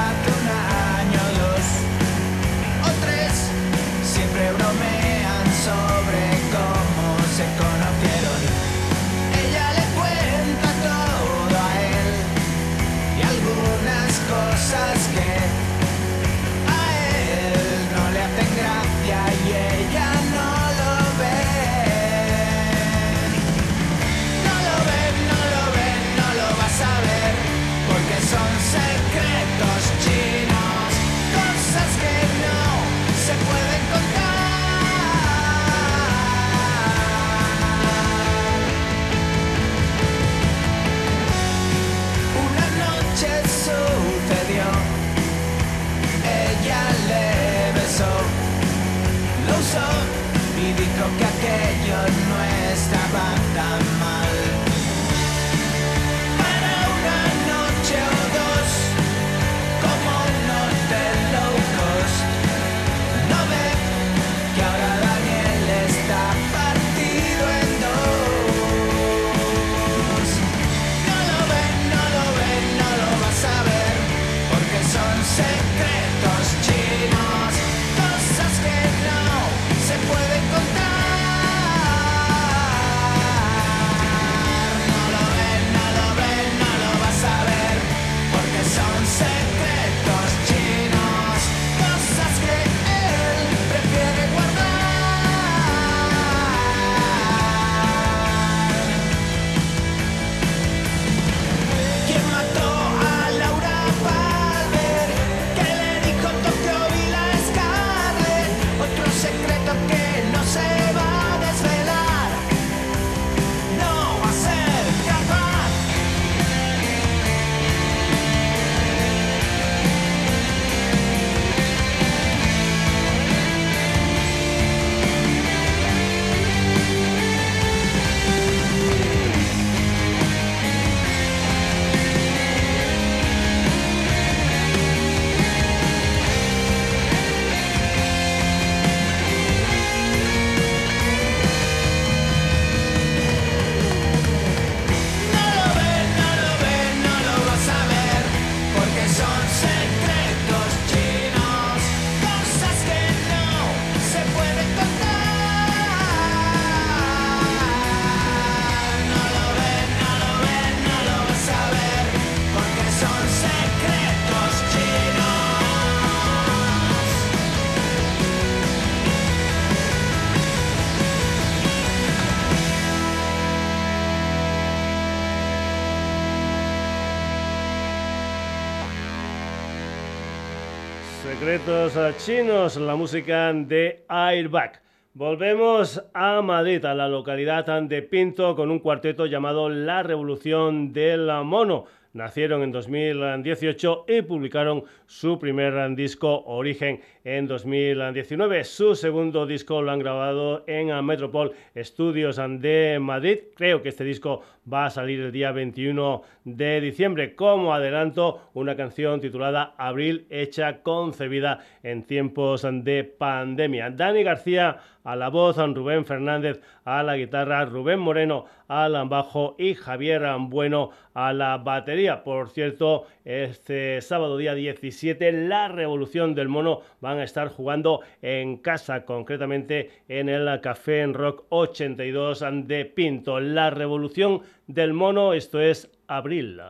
chinos, 182.18 182.76
la 182.76 182.96
música 182.96 183.52
de 183.52 184.04
Airbag. 184.08 184.80
Volvemos 185.14 186.02
a 186.14 186.42
Madrid, 186.42 186.84
a 186.84 186.94
la 186.94 187.08
localidad 187.08 187.82
de 187.82 188.02
Pinto, 188.02 188.56
con 188.56 188.70
un 188.70 188.78
cuarteto 188.78 189.26
llamado 189.26 189.68
La 189.68 190.02
Revolución 190.02 190.92
del 190.92 191.30
Mono. 191.44 191.84
Nacieron 192.14 192.62
en 192.62 192.72
2018 192.72 194.04
y 194.06 194.20
publicaron 194.20 194.84
su 195.06 195.38
primer 195.38 195.94
disco 195.94 196.42
Origen 196.44 197.00
en 197.24 197.46
2019. 197.46 198.64
Su 198.64 198.94
segundo 198.94 199.46
disco 199.46 199.80
lo 199.80 199.92
han 199.92 199.98
grabado 199.98 200.62
en 200.66 201.02
Metropol 201.06 201.52
Studios 201.74 202.36
de 202.36 202.98
Madrid. 203.00 203.38
Creo 203.56 203.80
que 203.80 203.88
este 203.88 204.04
disco 204.04 204.42
va 204.70 204.84
a 204.84 204.90
salir 204.90 205.20
el 205.20 205.32
día 205.32 205.52
21 205.52 206.22
de 206.44 206.82
diciembre. 206.82 207.34
Como 207.34 207.72
adelanto, 207.72 208.50
una 208.52 208.76
canción 208.76 209.18
titulada 209.18 209.74
Abril, 209.78 210.26
hecha, 210.28 210.82
concebida 210.82 211.60
en 211.82 212.02
tiempos 212.02 212.66
de 212.70 213.04
pandemia. 213.04 213.88
Dani 213.88 214.22
García 214.22 214.76
a 215.04 215.16
la 215.16 215.28
voz, 215.28 215.56
Rubén 215.56 216.04
Fernández 216.04 216.60
a 216.84 217.02
la 217.02 217.16
guitarra, 217.16 217.64
Rubén 217.64 218.00
Moreno 218.00 218.46
al 218.68 219.08
bajo 219.08 219.54
y 219.58 219.74
Javier 219.74 220.22
Bueno 220.40 220.90
a 221.14 221.32
la 221.32 221.58
batería. 221.58 222.24
Por 222.24 222.48
cierto, 222.48 223.06
este 223.24 224.00
sábado 224.00 224.36
día 224.36 224.54
17, 224.54 225.32
la 225.46 225.68
Revolución 225.68 226.34
del 226.34 226.48
Mono 226.48 226.80
van 227.00 227.18
a 227.18 227.24
estar 227.24 227.48
jugando 227.48 228.00
en 228.22 228.56
casa, 228.58 229.04
concretamente 229.04 229.90
en 230.08 230.28
el 230.28 230.60
Café 230.60 231.00
en 231.00 231.14
Rock 231.14 231.44
82 231.48 232.44
de 232.64 232.84
Pinto. 232.84 233.40
La 233.40 233.70
Revolución 233.70 234.42
del 234.66 234.92
Mono, 234.92 235.32
esto 235.34 235.60
es 235.60 235.90
Abril. 236.06 236.60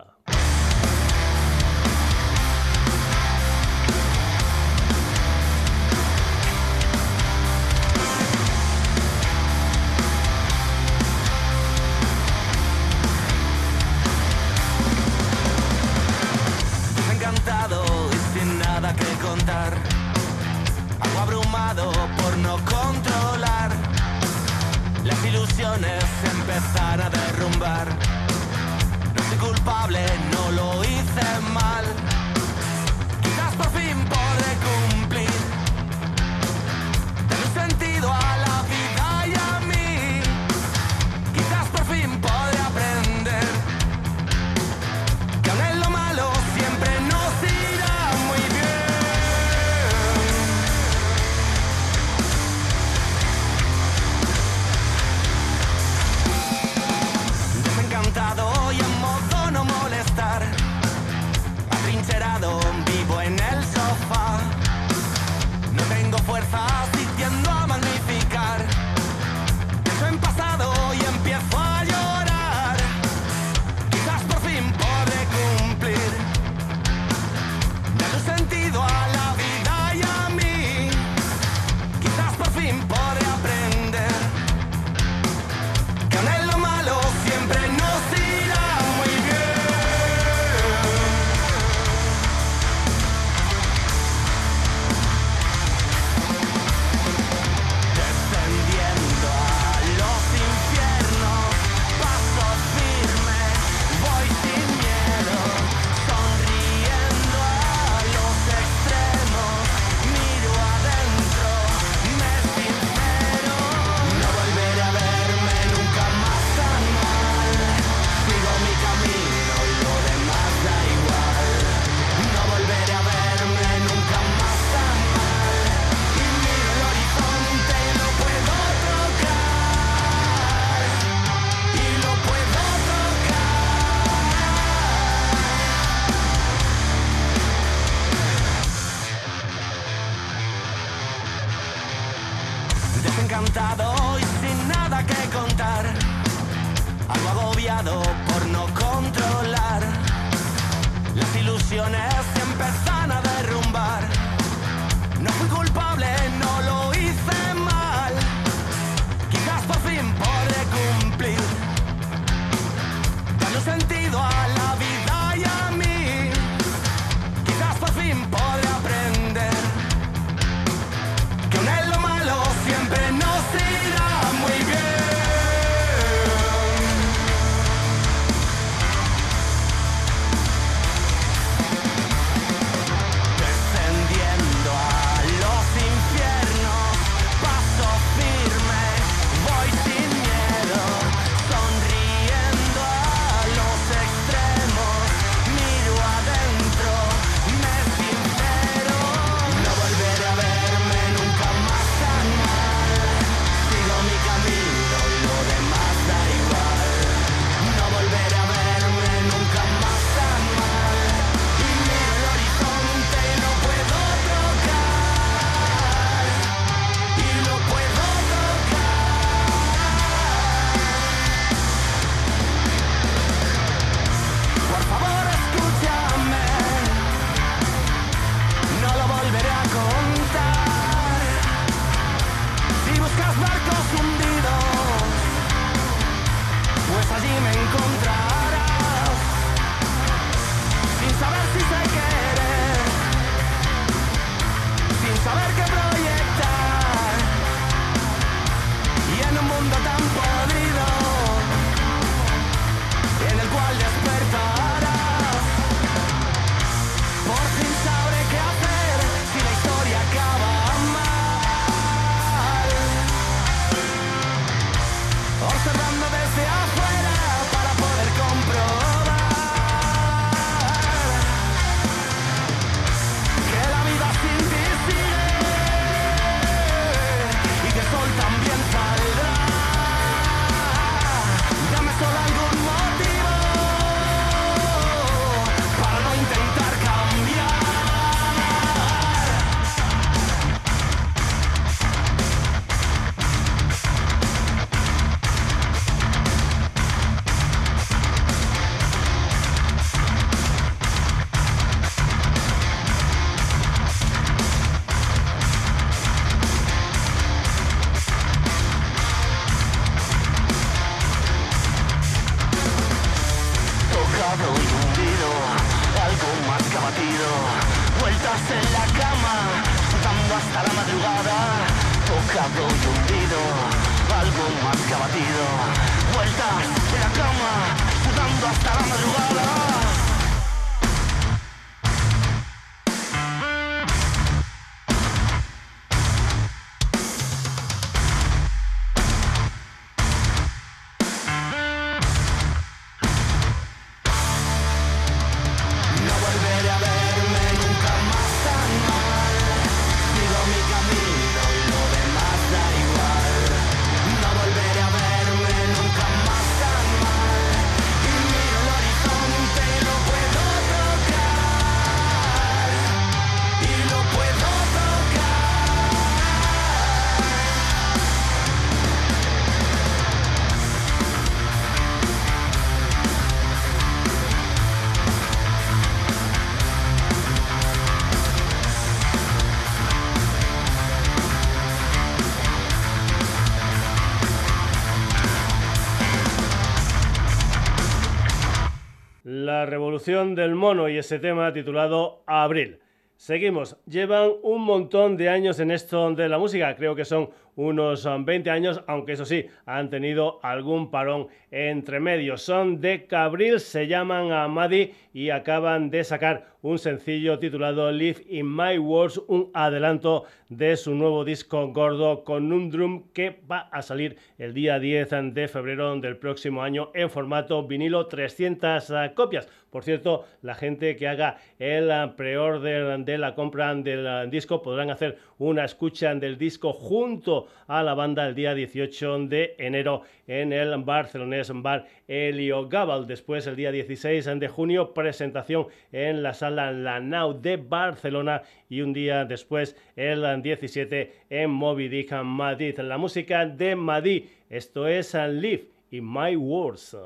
Del 390.04 390.56
mono 390.56 390.88
y 390.88 390.98
ese 390.98 391.20
tema 391.20 391.52
titulado 391.52 392.24
Abril. 392.26 392.80
Seguimos, 393.14 393.76
llevan 393.86 394.32
un 394.42 394.62
montón 394.62 395.16
de 395.16 395.28
años 395.28 395.60
en 395.60 395.70
esto 395.70 396.12
de 396.12 396.28
la 396.28 396.38
música, 396.38 396.74
creo 396.74 396.96
que 396.96 397.04
son 397.04 397.30
unos 397.56 398.08
20 398.24 398.50
años, 398.50 398.82
aunque 398.86 399.12
eso 399.12 399.24
sí, 399.24 399.46
han 399.66 399.90
tenido 399.90 400.40
algún 400.42 400.90
parón 400.90 401.28
entre 401.50 402.00
medios. 402.00 402.42
Son 402.42 402.80
de 402.80 403.06
Cabril, 403.06 403.60
se 403.60 403.86
llaman 403.86 404.32
Amadi 404.32 404.92
y 405.12 405.30
acaban 405.30 405.90
de 405.90 406.04
sacar 406.04 406.52
un 406.62 406.78
sencillo 406.78 407.38
titulado 407.38 407.90
Live 407.90 408.24
in 408.28 408.46
My 408.54 408.78
Words, 408.78 409.20
un 409.26 409.50
adelanto 409.52 410.24
de 410.48 410.76
su 410.76 410.94
nuevo 410.94 411.24
disco 411.24 411.72
gordo 411.72 412.24
con 412.24 412.52
un 412.52 412.70
drum 412.70 413.08
que 413.12 413.40
va 413.50 413.68
a 413.72 413.82
salir 413.82 414.16
el 414.38 414.54
día 414.54 414.78
10 414.78 415.34
de 415.34 415.48
febrero 415.48 415.98
del 415.98 416.16
próximo 416.16 416.62
año 416.62 416.90
en 416.94 417.10
formato 417.10 417.66
vinilo 417.66 418.06
300 418.06 418.92
copias. 419.14 419.48
Por 419.70 419.84
cierto, 419.84 420.26
la 420.42 420.54
gente 420.54 420.96
que 420.96 421.08
haga 421.08 421.38
el 421.58 421.90
pre-order 422.14 422.98
de 422.98 423.18
la 423.18 423.34
compra 423.34 423.74
del 423.74 424.30
disco 424.30 424.62
podrán 424.62 424.90
hacer 424.90 425.18
una 425.38 425.64
escucha 425.64 426.14
del 426.14 426.38
disco 426.38 426.72
junto 426.72 427.41
a 427.66 427.82
la 427.82 427.94
banda 427.94 428.26
el 428.26 428.34
día 428.34 428.54
18 428.54 429.26
de 429.26 429.54
enero 429.58 430.02
en 430.26 430.52
el 430.52 430.76
barcelonés 430.82 431.50
Bar 431.54 431.86
Helio 432.08 432.68
Gabal. 432.68 433.06
Después, 433.06 433.46
el 433.46 433.56
día 433.56 433.72
16 433.72 434.24
de 434.38 434.48
junio, 434.48 434.94
presentación 434.94 435.66
en 435.92 436.22
la 436.22 436.34
sala 436.34 436.72
La 436.72 437.00
Nau 437.00 437.40
de 437.40 437.56
Barcelona 437.56 438.42
y 438.68 438.80
un 438.80 438.92
día 438.92 439.24
después, 439.24 439.76
el 439.96 440.42
17 440.42 441.12
en 441.30 441.50
Moby 441.50 441.88
Dick 441.88 442.12
Madrid. 442.22 442.78
La 442.78 442.98
música 442.98 443.46
de 443.46 443.76
Madrid, 443.76 444.24
esto 444.48 444.86
es 444.86 445.14
Live 445.14 445.66
in 445.90 446.10
My 446.10 446.36
Words. 446.36 446.96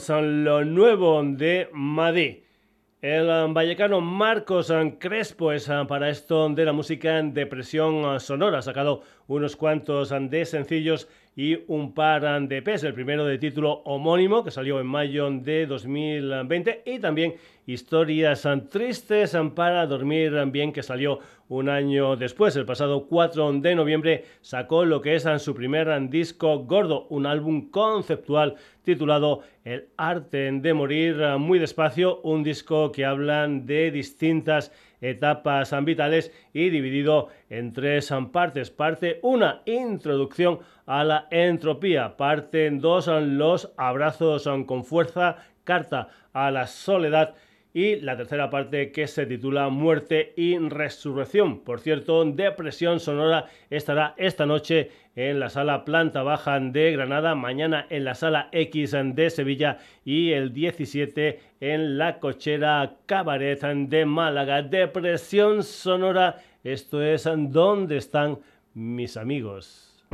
Records, 0.00 0.24
lo 0.44 0.64
nuevo 0.64 1.22
de 1.22 1.68
Madrid. 1.72 2.38
El 3.02 3.28
vallecano 3.52 4.00
Marcos 4.00 4.72
Crespo 4.98 5.52
es 5.52 5.70
ah, 5.70 5.86
para 5.86 6.10
esto 6.10 6.48
de 6.50 6.64
la 6.66 6.72
música 6.72 7.18
en 7.18 7.32
depresión 7.32 8.04
ah, 8.04 8.20
sonora. 8.20 8.58
Ha 8.58 8.62
sacado 8.62 9.02
unos 9.26 9.56
cuantos 9.56 10.12
ah, 10.12 10.20
de 10.20 10.44
sencillos 10.44 11.08
y 11.34 11.58
un 11.68 11.94
par 11.94 12.46
de 12.46 12.62
pes. 12.62 12.84
El 12.84 12.92
primero 12.92 13.24
de 13.24 13.38
título 13.38 13.82
homónimo 13.84 14.44
que 14.44 14.50
salió 14.50 14.80
en 14.80 14.86
mayo 14.86 15.30
de 15.30 15.66
2020 15.66 16.82
y 16.84 16.98
también 16.98 17.34
Historias 17.66 18.46
tristes 18.68 19.36
para 19.54 19.86
dormir 19.86 20.32
bien 20.46 20.72
que 20.72 20.82
salió 20.82 21.20
un 21.50 21.68
año 21.68 22.14
después, 22.14 22.54
el 22.54 22.64
pasado 22.64 23.06
4 23.08 23.54
de 23.54 23.74
noviembre, 23.74 24.24
sacó 24.40 24.84
lo 24.84 25.00
que 25.00 25.16
es 25.16 25.26
en 25.26 25.40
su 25.40 25.52
primer 25.52 26.08
disco 26.08 26.60
gordo, 26.60 27.08
un 27.10 27.26
álbum 27.26 27.70
conceptual 27.70 28.54
titulado 28.84 29.40
El 29.64 29.88
arte 29.96 30.48
de 30.52 30.74
morir 30.74 31.16
muy 31.38 31.58
despacio, 31.58 32.20
un 32.22 32.44
disco 32.44 32.92
que 32.92 33.04
hablan 33.04 33.66
de 33.66 33.90
distintas 33.90 34.72
etapas 35.00 35.74
vitales 35.84 36.32
y 36.52 36.70
dividido 36.70 37.30
en 37.48 37.72
tres 37.72 38.12
partes. 38.30 38.70
Parte 38.70 39.18
1, 39.22 39.62
introducción 39.66 40.60
a 40.86 41.02
la 41.02 41.26
entropía. 41.32 42.16
Parte 42.16 42.70
2, 42.70 43.08
los 43.22 43.72
abrazos 43.76 44.48
con 44.66 44.84
fuerza, 44.84 45.38
carta 45.64 46.10
a 46.32 46.52
la 46.52 46.68
soledad 46.68 47.34
y 47.72 47.96
la 47.96 48.16
tercera 48.16 48.50
parte 48.50 48.92
que 48.92 49.06
se 49.06 49.26
titula 49.26 49.68
Muerte 49.68 50.32
y 50.36 50.58
Resurrección. 50.58 51.60
Por 51.60 51.80
cierto, 51.80 52.24
Depresión 52.24 53.00
Sonora 53.00 53.46
estará 53.70 54.14
esta 54.16 54.46
noche 54.46 54.90
en 55.16 55.40
la 55.40 55.50
sala 55.50 55.84
planta 55.84 56.22
baja 56.22 56.58
de 56.58 56.92
Granada, 56.92 57.34
mañana 57.34 57.86
en 57.90 58.04
la 58.04 58.14
sala 58.14 58.48
X 58.52 58.96
de 59.14 59.30
Sevilla 59.30 59.78
y 60.04 60.32
el 60.32 60.52
17 60.52 61.40
en 61.60 61.98
la 61.98 62.18
cochera 62.18 62.96
Cabaret 63.06 63.60
de 63.60 64.06
Málaga. 64.06 64.62
Depresión 64.62 65.62
Sonora, 65.62 66.36
esto 66.64 67.02
es 67.02 67.24
donde 67.24 67.96
están 67.96 68.38
mis 68.74 69.16
amigos. 69.16 70.04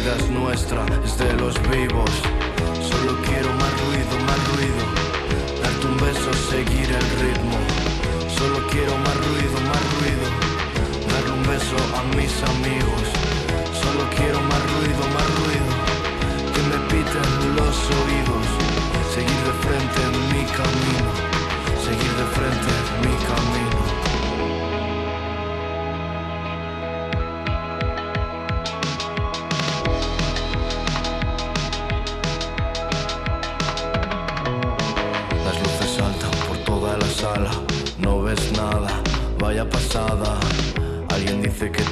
vida 0.00 0.16
nuestra, 0.32 0.84
es 1.04 1.18
de 1.18 1.32
los 1.34 1.54
vivos. 1.68 2.10
Solo 2.90 3.12
quiero 3.26 3.50
más 3.60 3.72
ruido, 3.84 4.14
más 4.28 4.40
ruido. 4.50 4.82
Darte 5.62 5.86
un 5.86 5.96
beso, 5.98 6.30
seguir 6.50 6.88
el 7.00 7.06
ritmo. 7.22 7.58
Solo 8.38 8.58
quiero 8.70 8.96
más 9.04 9.16
ruido, 9.26 9.56
más 9.70 9.84
ruido. 9.96 10.26
Darle 11.10 11.32
un 11.38 11.44
beso 11.52 11.76
a 11.98 12.02
mis 12.16 12.34
amigos. 12.54 13.04
Solo 13.82 14.02
quiero 14.16 14.40
más 14.50 14.62
ruido, 14.74 15.02
más 15.16 15.28
ruido. 15.40 15.70
Que 16.54 16.62
me 16.70 16.78
piten 16.90 17.30
los 17.58 17.76
oídos. 18.00 18.46
Seguir 19.14 19.40
de 19.48 19.54
frente 19.64 19.98
en 20.08 20.14
mi 20.32 20.44
camino. 20.58 21.10
Seguir 21.84 22.12
de 22.20 22.26
frente 22.36 22.68
en 22.80 23.00
mi 23.04 23.16
camino. 23.28 23.79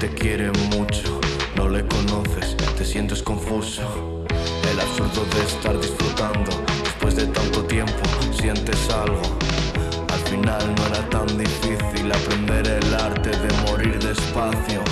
te 0.01 0.09
quiere 0.11 0.53
mucho, 0.77 1.21
no 1.57 1.69
le 1.69 1.85
conoces, 1.87 2.57
te 2.77 2.85
sientes 2.85 3.21
confuso. 3.21 3.83
El 4.71 4.79
absurdo 4.79 5.25
de 5.35 5.43
estar 5.45 5.81
disfrutando, 5.81 6.51
después 6.85 7.17
de 7.17 7.27
tanto 7.27 7.65
tiempo 7.65 7.93
sientes 8.41 8.79
algo. 8.91 9.23
Al 10.13 10.21
final 10.21 10.75
no 10.77 10.87
era 10.87 11.09
tan 11.11 11.27
difícil 11.37 12.13
aprender 12.13 12.67
el 12.69 12.95
arte 12.95 13.31
de 13.31 13.53
morir 13.67 13.99
despacio. 13.99 14.83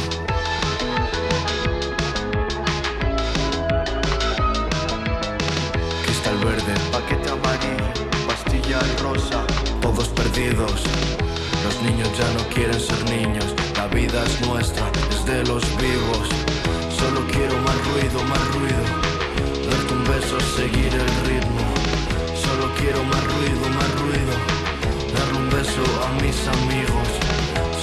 Cristal 6.04 6.38
verde, 6.38 6.74
paquete 6.90 7.30
amarillo, 7.30 8.26
pastilla 8.26 8.80
rosa, 9.00 9.46
todos 9.80 10.08
perdidos. 10.08 10.82
Los 11.64 11.82
niños 11.82 12.08
ya 12.18 12.32
no 12.32 12.48
quieren 12.54 12.80
ser 12.80 13.04
niños 13.10 13.45
vida 13.96 14.22
es 14.24 14.46
nuestra, 14.46 14.92
es 15.10 15.24
de 15.24 15.42
los 15.44 15.64
vivos. 15.80 16.28
Solo 17.00 17.20
quiero 17.32 17.56
más 17.64 17.78
ruido, 17.88 18.18
más 18.28 18.44
ruido. 18.54 18.84
Darte 19.66 19.92
un 19.94 20.04
beso, 20.04 20.36
seguir 20.60 20.92
el 20.92 21.12
ritmo. 21.28 21.64
Solo 22.44 22.66
quiero 22.78 23.00
más 23.12 23.24
ruido, 23.32 23.62
más 23.78 23.90
ruido. 24.02 24.34
dar 25.16 25.30
un 25.40 25.48
beso 25.48 25.82
a 26.04 26.08
mis 26.20 26.38
amigos. 26.56 27.08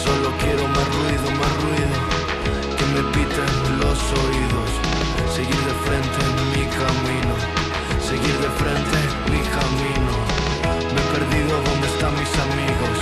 Solo 0.06 0.30
quiero 0.42 0.64
más 0.76 0.88
ruido, 0.98 1.28
más 1.42 1.54
ruido. 1.66 1.98
Que 2.78 2.86
me 2.94 3.02
piten 3.14 3.54
los 3.82 4.00
oídos. 4.22 4.70
Seguir 5.34 5.62
de 5.70 5.76
frente 5.86 6.22
mi 6.54 6.64
camino. 6.78 7.34
Seguir 8.10 8.38
de 8.46 8.52
frente 8.62 9.00
mi 9.34 9.42
camino. 9.58 10.14
Me 10.94 11.00
he 11.02 11.08
perdido 11.16 11.54
donde 11.70 11.88
están 11.94 12.14
mis 12.22 12.34
amigos. 12.46 12.98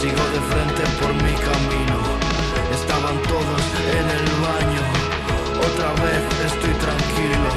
Sigo 0.00 0.24
de 0.34 0.40
frente 0.52 0.82
por 1.00 1.12
mi 1.24 1.34
camino 1.48 2.09
todos 3.18 3.62
en 3.98 4.06
el 4.18 4.26
baño. 4.46 4.84
Otra 5.66 5.90
vez 6.04 6.22
estoy 6.46 6.74
tranquilo. 6.86 7.50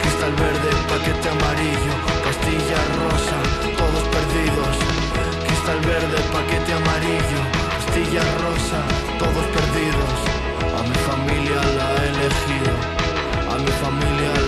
Cristal 0.00 0.34
verde, 0.38 0.70
paquete 0.92 1.28
amarillo, 1.34 1.94
pastilla 2.22 2.80
rosa, 3.02 3.38
todos 3.80 4.04
perdidos. 4.14 4.74
Cristal 5.46 5.80
verde, 5.92 6.18
paquete 6.32 6.72
amarillo, 6.72 7.40
pastilla 7.74 8.22
rosa, 8.44 8.80
todos 9.18 9.46
perdidos. 9.56 10.18
A 10.78 10.80
mi 10.88 10.98
familia 11.10 11.58
la 11.78 11.88
he 11.98 12.06
elegido, 12.14 12.74
a 13.50 13.54
mi 13.58 13.72
familia 13.82 14.32
la 14.46 14.47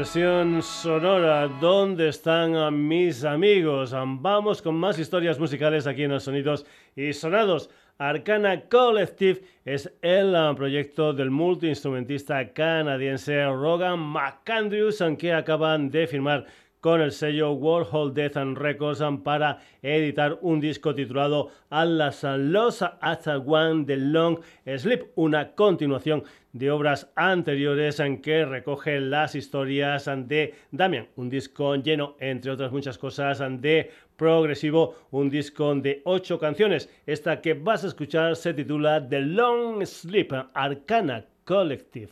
versión 0.00 0.62
sonora 0.62 1.46
¿Dónde 1.60 2.08
están 2.08 2.88
mis 2.88 3.22
amigos? 3.22 3.92
Vamos 3.92 4.62
con 4.62 4.74
más 4.74 4.98
historias 4.98 5.38
musicales 5.38 5.86
aquí 5.86 6.04
en 6.04 6.12
los 6.12 6.22
Sonidos 6.22 6.64
y 6.96 7.12
Sonados. 7.12 7.68
Arcana 7.98 8.62
Collective 8.62 9.42
es 9.66 9.92
el 10.00 10.34
proyecto 10.56 11.12
del 11.12 11.30
multiinstrumentista 11.30 12.50
canadiense 12.54 13.44
Rogan 13.44 13.98
McAndrews, 13.98 15.04
que 15.18 15.34
acaban 15.34 15.90
de 15.90 16.06
firmar 16.06 16.46
con 16.80 17.00
el 17.00 17.12
sello 17.12 17.52
Warhol 17.52 18.14
Death 18.14 18.36
and 18.36 18.56
Records 18.56 19.02
para 19.22 19.58
editar 19.82 20.38
un 20.40 20.60
disco 20.60 20.94
titulado 20.94 21.50
Atlas 21.70 22.24
Los 22.38 22.82
at 22.82 23.26
One 23.46 23.84
The 23.84 23.96
Long 23.96 24.40
Sleep, 24.76 25.12
una 25.16 25.54
continuación 25.54 26.24
de 26.52 26.70
obras 26.70 27.10
anteriores 27.14 28.00
en 28.00 28.20
que 28.20 28.44
recoge 28.44 29.00
las 29.00 29.34
historias 29.34 30.10
de 30.26 30.54
Damian, 30.70 31.08
un 31.16 31.30
disco 31.30 31.76
lleno, 31.76 32.16
entre 32.18 32.50
otras 32.50 32.72
muchas 32.72 32.98
cosas, 32.98 33.40
de 33.60 33.90
progresivo, 34.16 34.96
un 35.10 35.30
disco 35.30 35.74
de 35.74 36.02
ocho 36.04 36.38
canciones. 36.38 36.88
Esta 37.06 37.40
que 37.40 37.54
vas 37.54 37.84
a 37.84 37.88
escuchar 37.88 38.36
se 38.36 38.54
titula 38.54 39.06
The 39.08 39.20
Long 39.20 39.84
Sleep, 39.86 40.32
Arcana 40.54 41.24
Collective. 41.44 42.10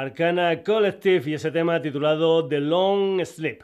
Arcana 0.00 0.62
Collective 0.62 1.30
y 1.30 1.34
ese 1.34 1.50
tema 1.50 1.82
titulado 1.82 2.48
The 2.48 2.58
Long 2.58 3.22
Sleep. 3.22 3.62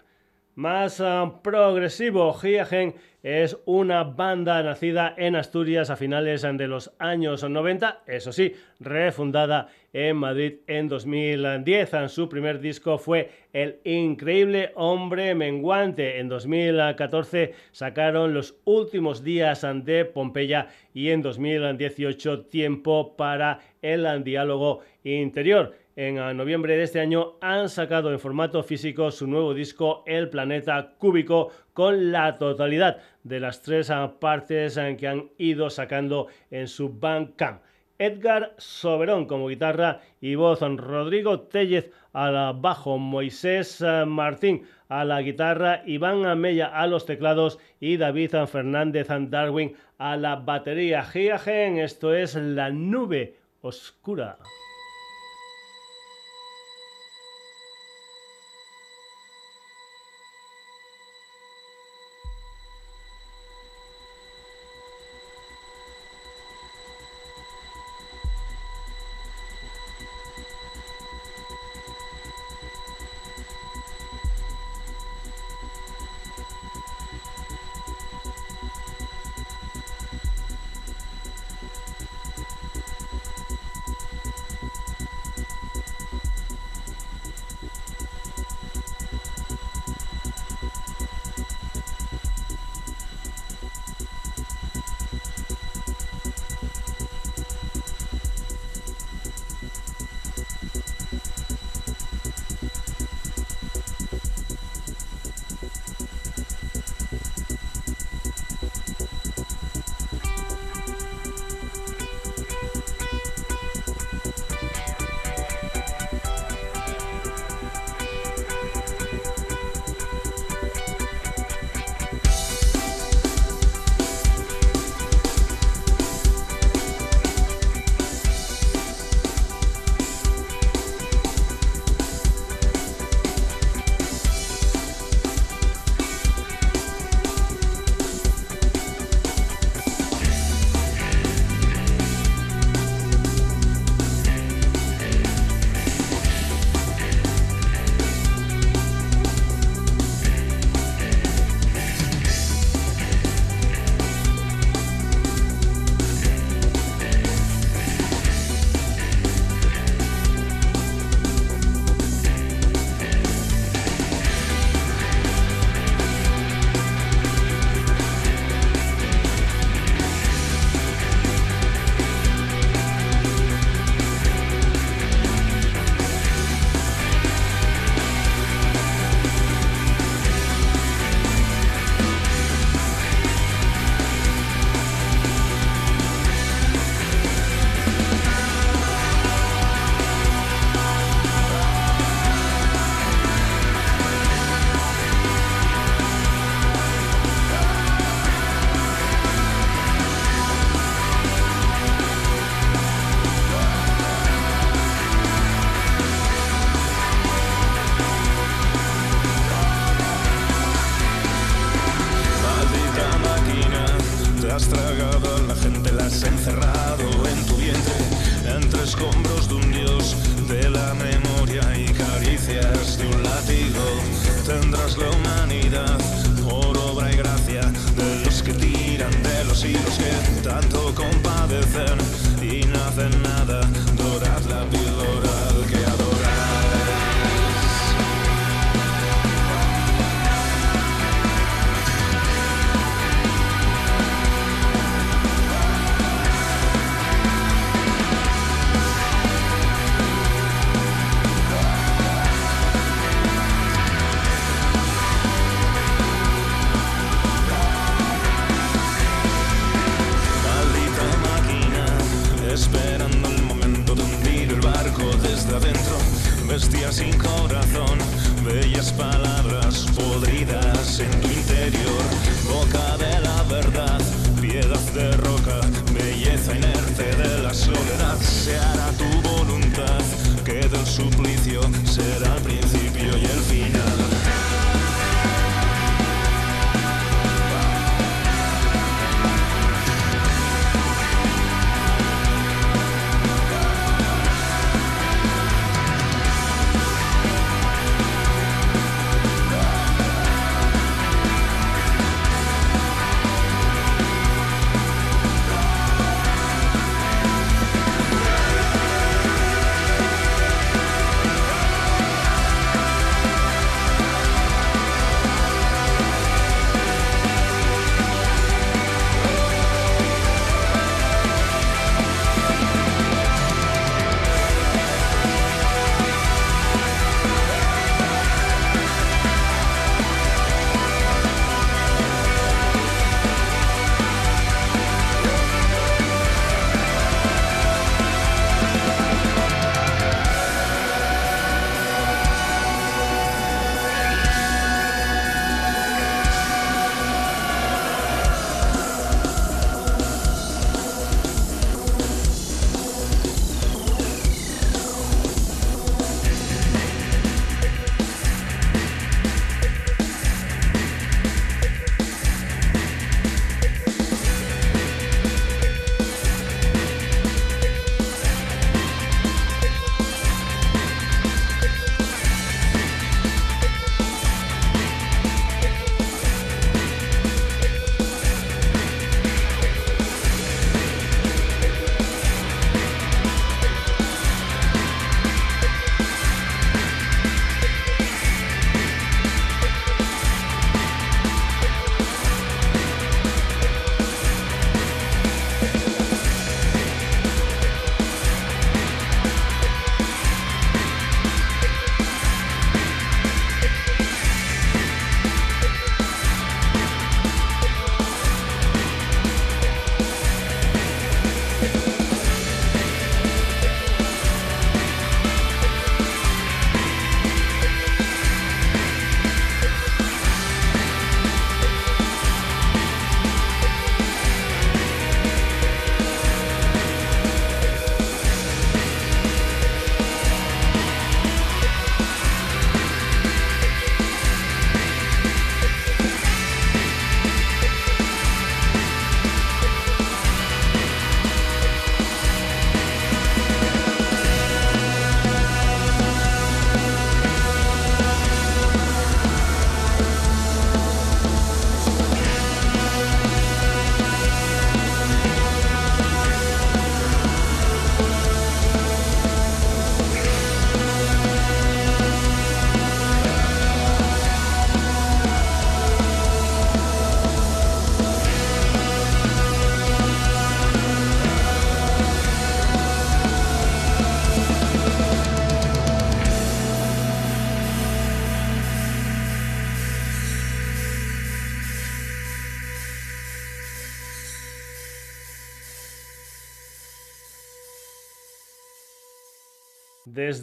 Más 0.54 1.00
ah, 1.00 1.40
progresivo, 1.42 2.30
Giagen 2.34 2.94
es 3.22 3.58
una 3.64 4.04
banda 4.04 4.62
nacida 4.62 5.14
en 5.16 5.34
Asturias 5.34 5.88
a 5.88 5.96
finales 5.96 6.42
de 6.42 6.68
los 6.68 6.92
años 6.98 7.42
90, 7.42 8.02
eso 8.06 8.32
sí, 8.32 8.54
refundada 8.80 9.68
en 9.94 10.18
Madrid 10.18 10.56
en 10.66 10.88
2010. 10.88 11.90
Su 12.08 12.28
primer 12.28 12.60
disco 12.60 12.98
fue 12.98 13.30
El 13.54 13.80
Increíble 13.84 14.72
Hombre 14.74 15.34
Menguante. 15.34 16.18
En 16.18 16.28
2014 16.28 17.54
sacaron 17.72 18.34
Los 18.34 18.56
Últimos 18.64 19.24
Días 19.24 19.66
de 19.84 20.04
Pompeya 20.04 20.68
y 20.92 21.08
en 21.10 21.22
2018 21.22 22.42
Tiempo 22.42 23.16
para 23.16 23.60
el 23.80 24.22
Diálogo 24.22 24.82
Interior 25.02 25.85
en 25.96 26.36
noviembre 26.36 26.76
de 26.76 26.82
este 26.82 27.00
año 27.00 27.38
han 27.40 27.70
sacado 27.70 28.12
en 28.12 28.20
formato 28.20 28.62
físico 28.62 29.10
su 29.10 29.26
nuevo 29.26 29.54
disco 29.54 30.04
El 30.06 30.28
Planeta 30.28 30.92
Cúbico 30.98 31.50
con 31.72 32.12
la 32.12 32.36
totalidad 32.36 32.98
de 33.24 33.40
las 33.40 33.62
tres 33.62 33.90
partes 34.20 34.78
que 34.98 35.08
han 35.08 35.30
ido 35.38 35.70
sacando 35.70 36.26
en 36.50 36.68
su 36.68 36.90
Bandcamp. 36.90 37.62
Edgar 37.98 38.54
Soberón 38.58 39.24
como 39.24 39.48
guitarra 39.48 40.02
y 40.20 40.34
voz, 40.34 40.60
Rodrigo 40.60 41.40
Tellez 41.40 41.90
a 42.12 42.30
la 42.30 42.52
bajo, 42.52 42.98
Moisés 42.98 43.82
Martín 44.06 44.66
a 44.90 45.02
la 45.06 45.22
guitarra, 45.22 45.82
Iván 45.86 46.26
Amella 46.26 46.66
a 46.66 46.86
los 46.86 47.06
teclados 47.06 47.58
y 47.80 47.96
David 47.96 48.34
Fernández 48.46 49.08
Darwin 49.08 49.74
a 49.96 50.18
la 50.18 50.36
batería. 50.36 51.02
Giagen, 51.04 51.78
esto 51.78 52.14
es 52.14 52.34
La 52.34 52.68
Nube 52.68 53.38
Oscura. 53.62 54.36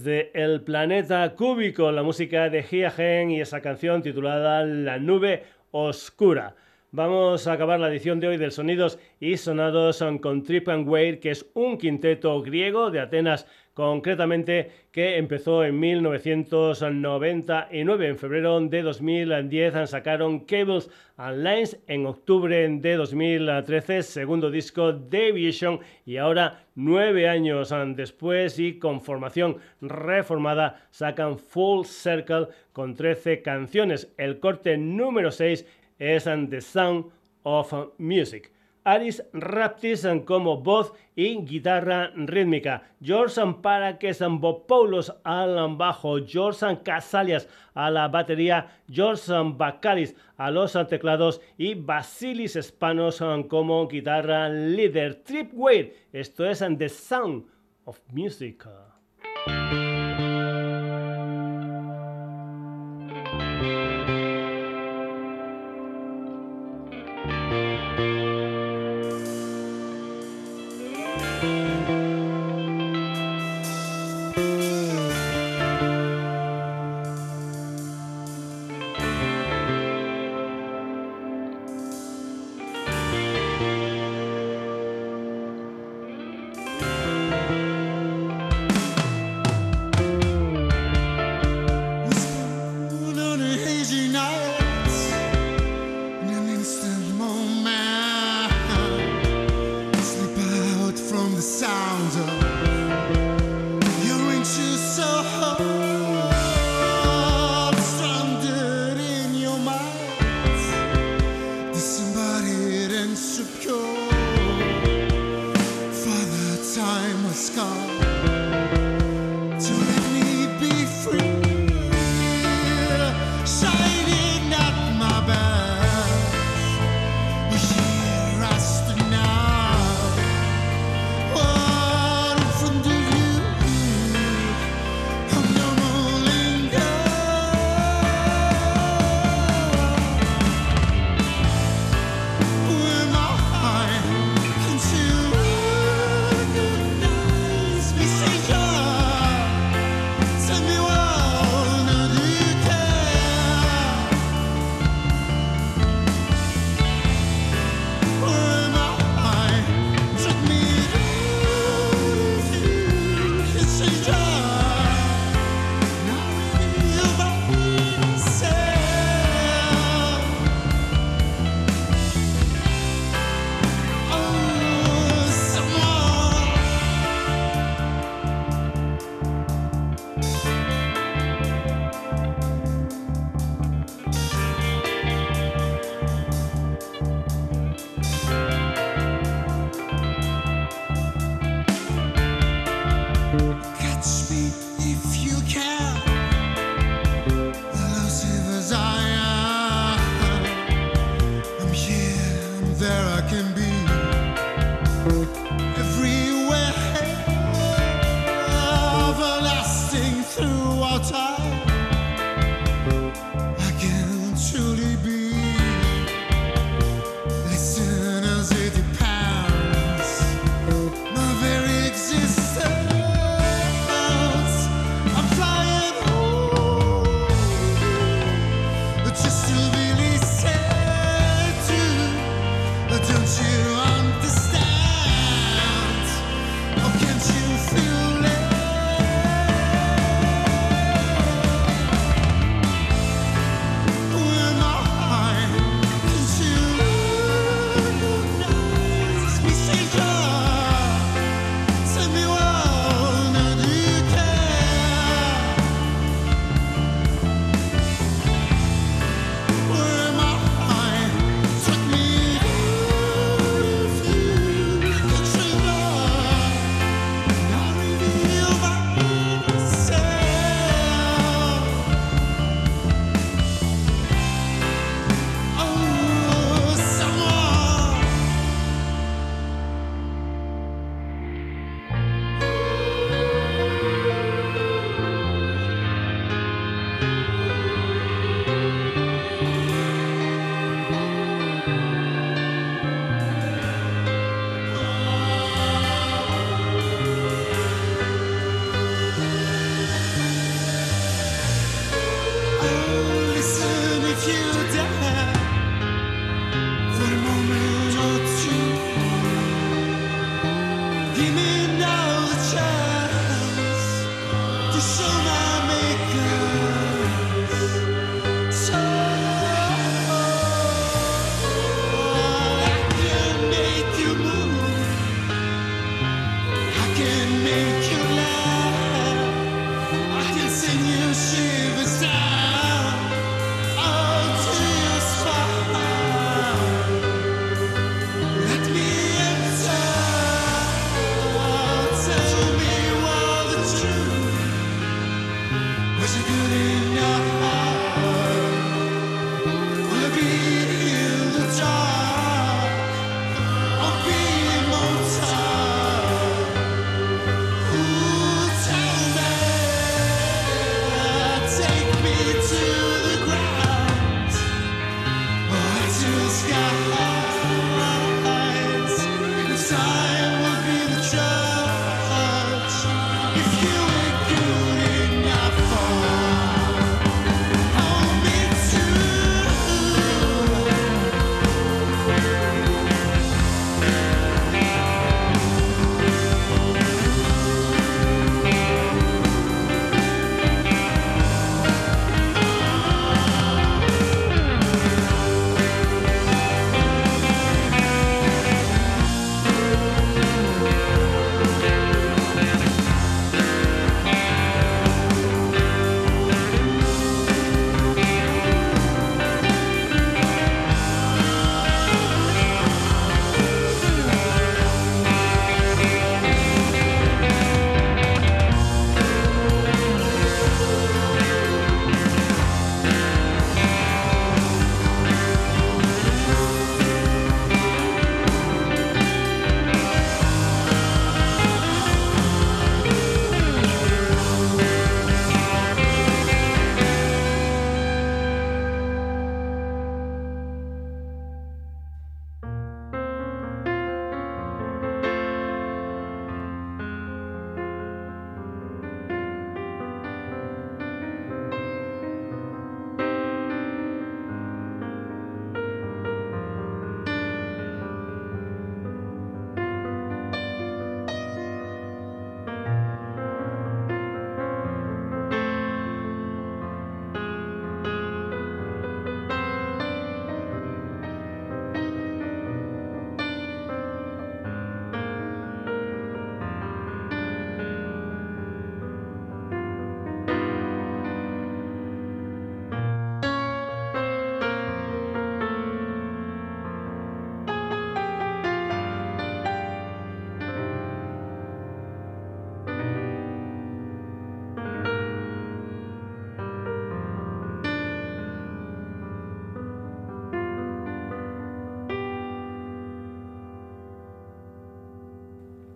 Desde 0.02 0.32
el 0.34 0.62
planeta 0.62 1.36
cúbico, 1.36 1.92
la 1.92 2.02
música 2.02 2.50
de 2.50 2.64
Gia 2.64 3.24
y 3.30 3.42
esa 3.42 3.62
canción 3.62 4.02
titulada 4.02 4.66
La 4.66 4.98
nube 4.98 5.44
oscura. 5.70 6.56
Vamos 6.92 7.46
a 7.48 7.54
acabar 7.54 7.80
la 7.80 7.90
edición 7.90 8.20
de 8.20 8.28
hoy 8.28 8.38
del 8.38 8.52
Sonidos 8.52 8.98
y 9.20 9.38
Sonados 9.38 10.04
con 10.20 10.42
Trip 10.42 10.68
and 10.70 10.88
Wait, 10.88 11.20
que 11.20 11.30
es 11.30 11.46
un 11.54 11.78
quinteto 11.78 12.42
griego 12.42 12.90
de 12.90 13.02
Atenas 13.02 13.46
concretamente 13.74 14.72
que 14.92 15.18
empezó 15.18 15.64
en 15.64 15.80
1999. 15.80 18.08
En 18.08 18.18
febrero 18.18 18.60
de 18.62 18.84
2010 18.84 19.90
sacaron 19.90 20.42
Cables 20.42 20.92
and 21.18 21.44
Lines, 21.44 21.80
en 21.88 22.06
octubre 22.06 22.68
de 22.68 22.96
2013 22.96 24.04
segundo 24.04 24.52
disco 24.52 24.94
Deviation 24.94 25.80
y 26.06 26.18
ahora 26.18 26.66
nueve 26.76 27.28
años 27.28 27.74
después 27.96 28.60
y 28.60 28.78
con 28.78 29.02
formación 29.02 29.58
reformada 29.82 30.86
sacan 30.92 31.40
Full 31.40 31.86
Circle 31.86 32.50
con 32.72 32.94
13 32.96 33.42
canciones. 33.42 34.14
El 34.18 34.40
corte 34.40 34.78
número 34.78 35.32
6 35.32 35.66
es 36.00 36.24
The 36.24 36.62
Sound 36.62 37.12
of 37.44 37.74
Music. 37.98 38.53
Aris 38.84 39.24
Raptis 39.34 40.06
como 40.26 40.58
voz 40.58 40.94
y 41.16 41.38
guitarra 41.46 42.12
rítmica, 42.16 42.84
George 43.02 43.42
Parakes 43.62 44.20
Bopoulos 44.28 45.14
al 45.24 45.76
bajo, 45.76 46.18
George 46.26 46.80
Casalias 46.84 47.48
a 47.74 47.90
la 47.90 48.08
batería, 48.08 48.68
George 48.90 49.32
Bakalis 49.56 50.16
a 50.38 50.52
los 50.52 50.74
teclados. 50.88 51.42
Y 51.58 51.76
Basilis 51.76 52.58
Spanos 52.62 53.24
como 53.48 53.88
guitarra 53.88 54.50
líder. 54.50 55.24
Tripwire, 55.24 55.96
esto 56.12 56.46
es 56.46 56.64
The 56.78 56.90
Sound 56.90 57.46
of 57.86 58.00
Music. 58.12 58.66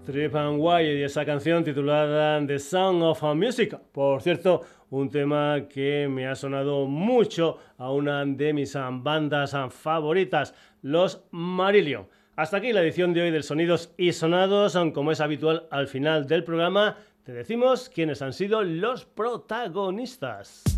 Trip 0.07 0.33
and 0.37 0.57
Wire 0.61 0.99
y 0.99 1.03
esa 1.03 1.25
canción 1.25 1.65
titulada 1.65 2.39
The 2.47 2.59
Sound 2.59 3.03
of 3.03 3.21
Music. 3.35 3.77
Por 3.91 4.21
cierto, 4.21 4.61
un 4.89 5.09
tema 5.09 5.63
que 5.67 6.07
me 6.09 6.25
ha 6.25 6.33
sonado 6.33 6.85
mucho 6.85 7.57
a 7.77 7.91
una 7.91 8.23
de 8.23 8.53
mis 8.53 8.73
bandas 8.73 9.53
favoritas, 9.69 10.53
los 10.81 11.25
Marillion. 11.31 12.07
Hasta 12.37 12.55
aquí 12.55 12.71
la 12.71 12.83
edición 12.83 13.13
de 13.13 13.23
hoy 13.23 13.31
del 13.31 13.43
Sonidos 13.43 13.93
y 13.97 14.13
Sonados. 14.13 14.77
Como 14.93 15.11
es 15.11 15.19
habitual 15.19 15.67
al 15.71 15.89
final 15.89 16.25
del 16.25 16.45
programa, 16.45 16.95
te 17.25 17.33
decimos 17.33 17.89
quiénes 17.89 18.21
han 18.21 18.31
sido 18.31 18.63
los 18.63 19.03
protagonistas. 19.03 20.76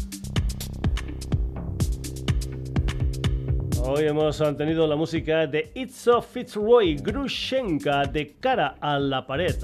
Hoy 3.84 4.06
hemos 4.06 4.38
tenido 4.57 4.85
la 4.85 4.95
música 4.95 5.47
de 5.47 5.72
Itzo 5.73 6.22
Fitzroy 6.22 6.95
Grushenka 6.95 8.03
de 8.03 8.35
cara 8.39 8.76
a 8.80 8.99
la 8.99 9.26
pared. 9.26 9.56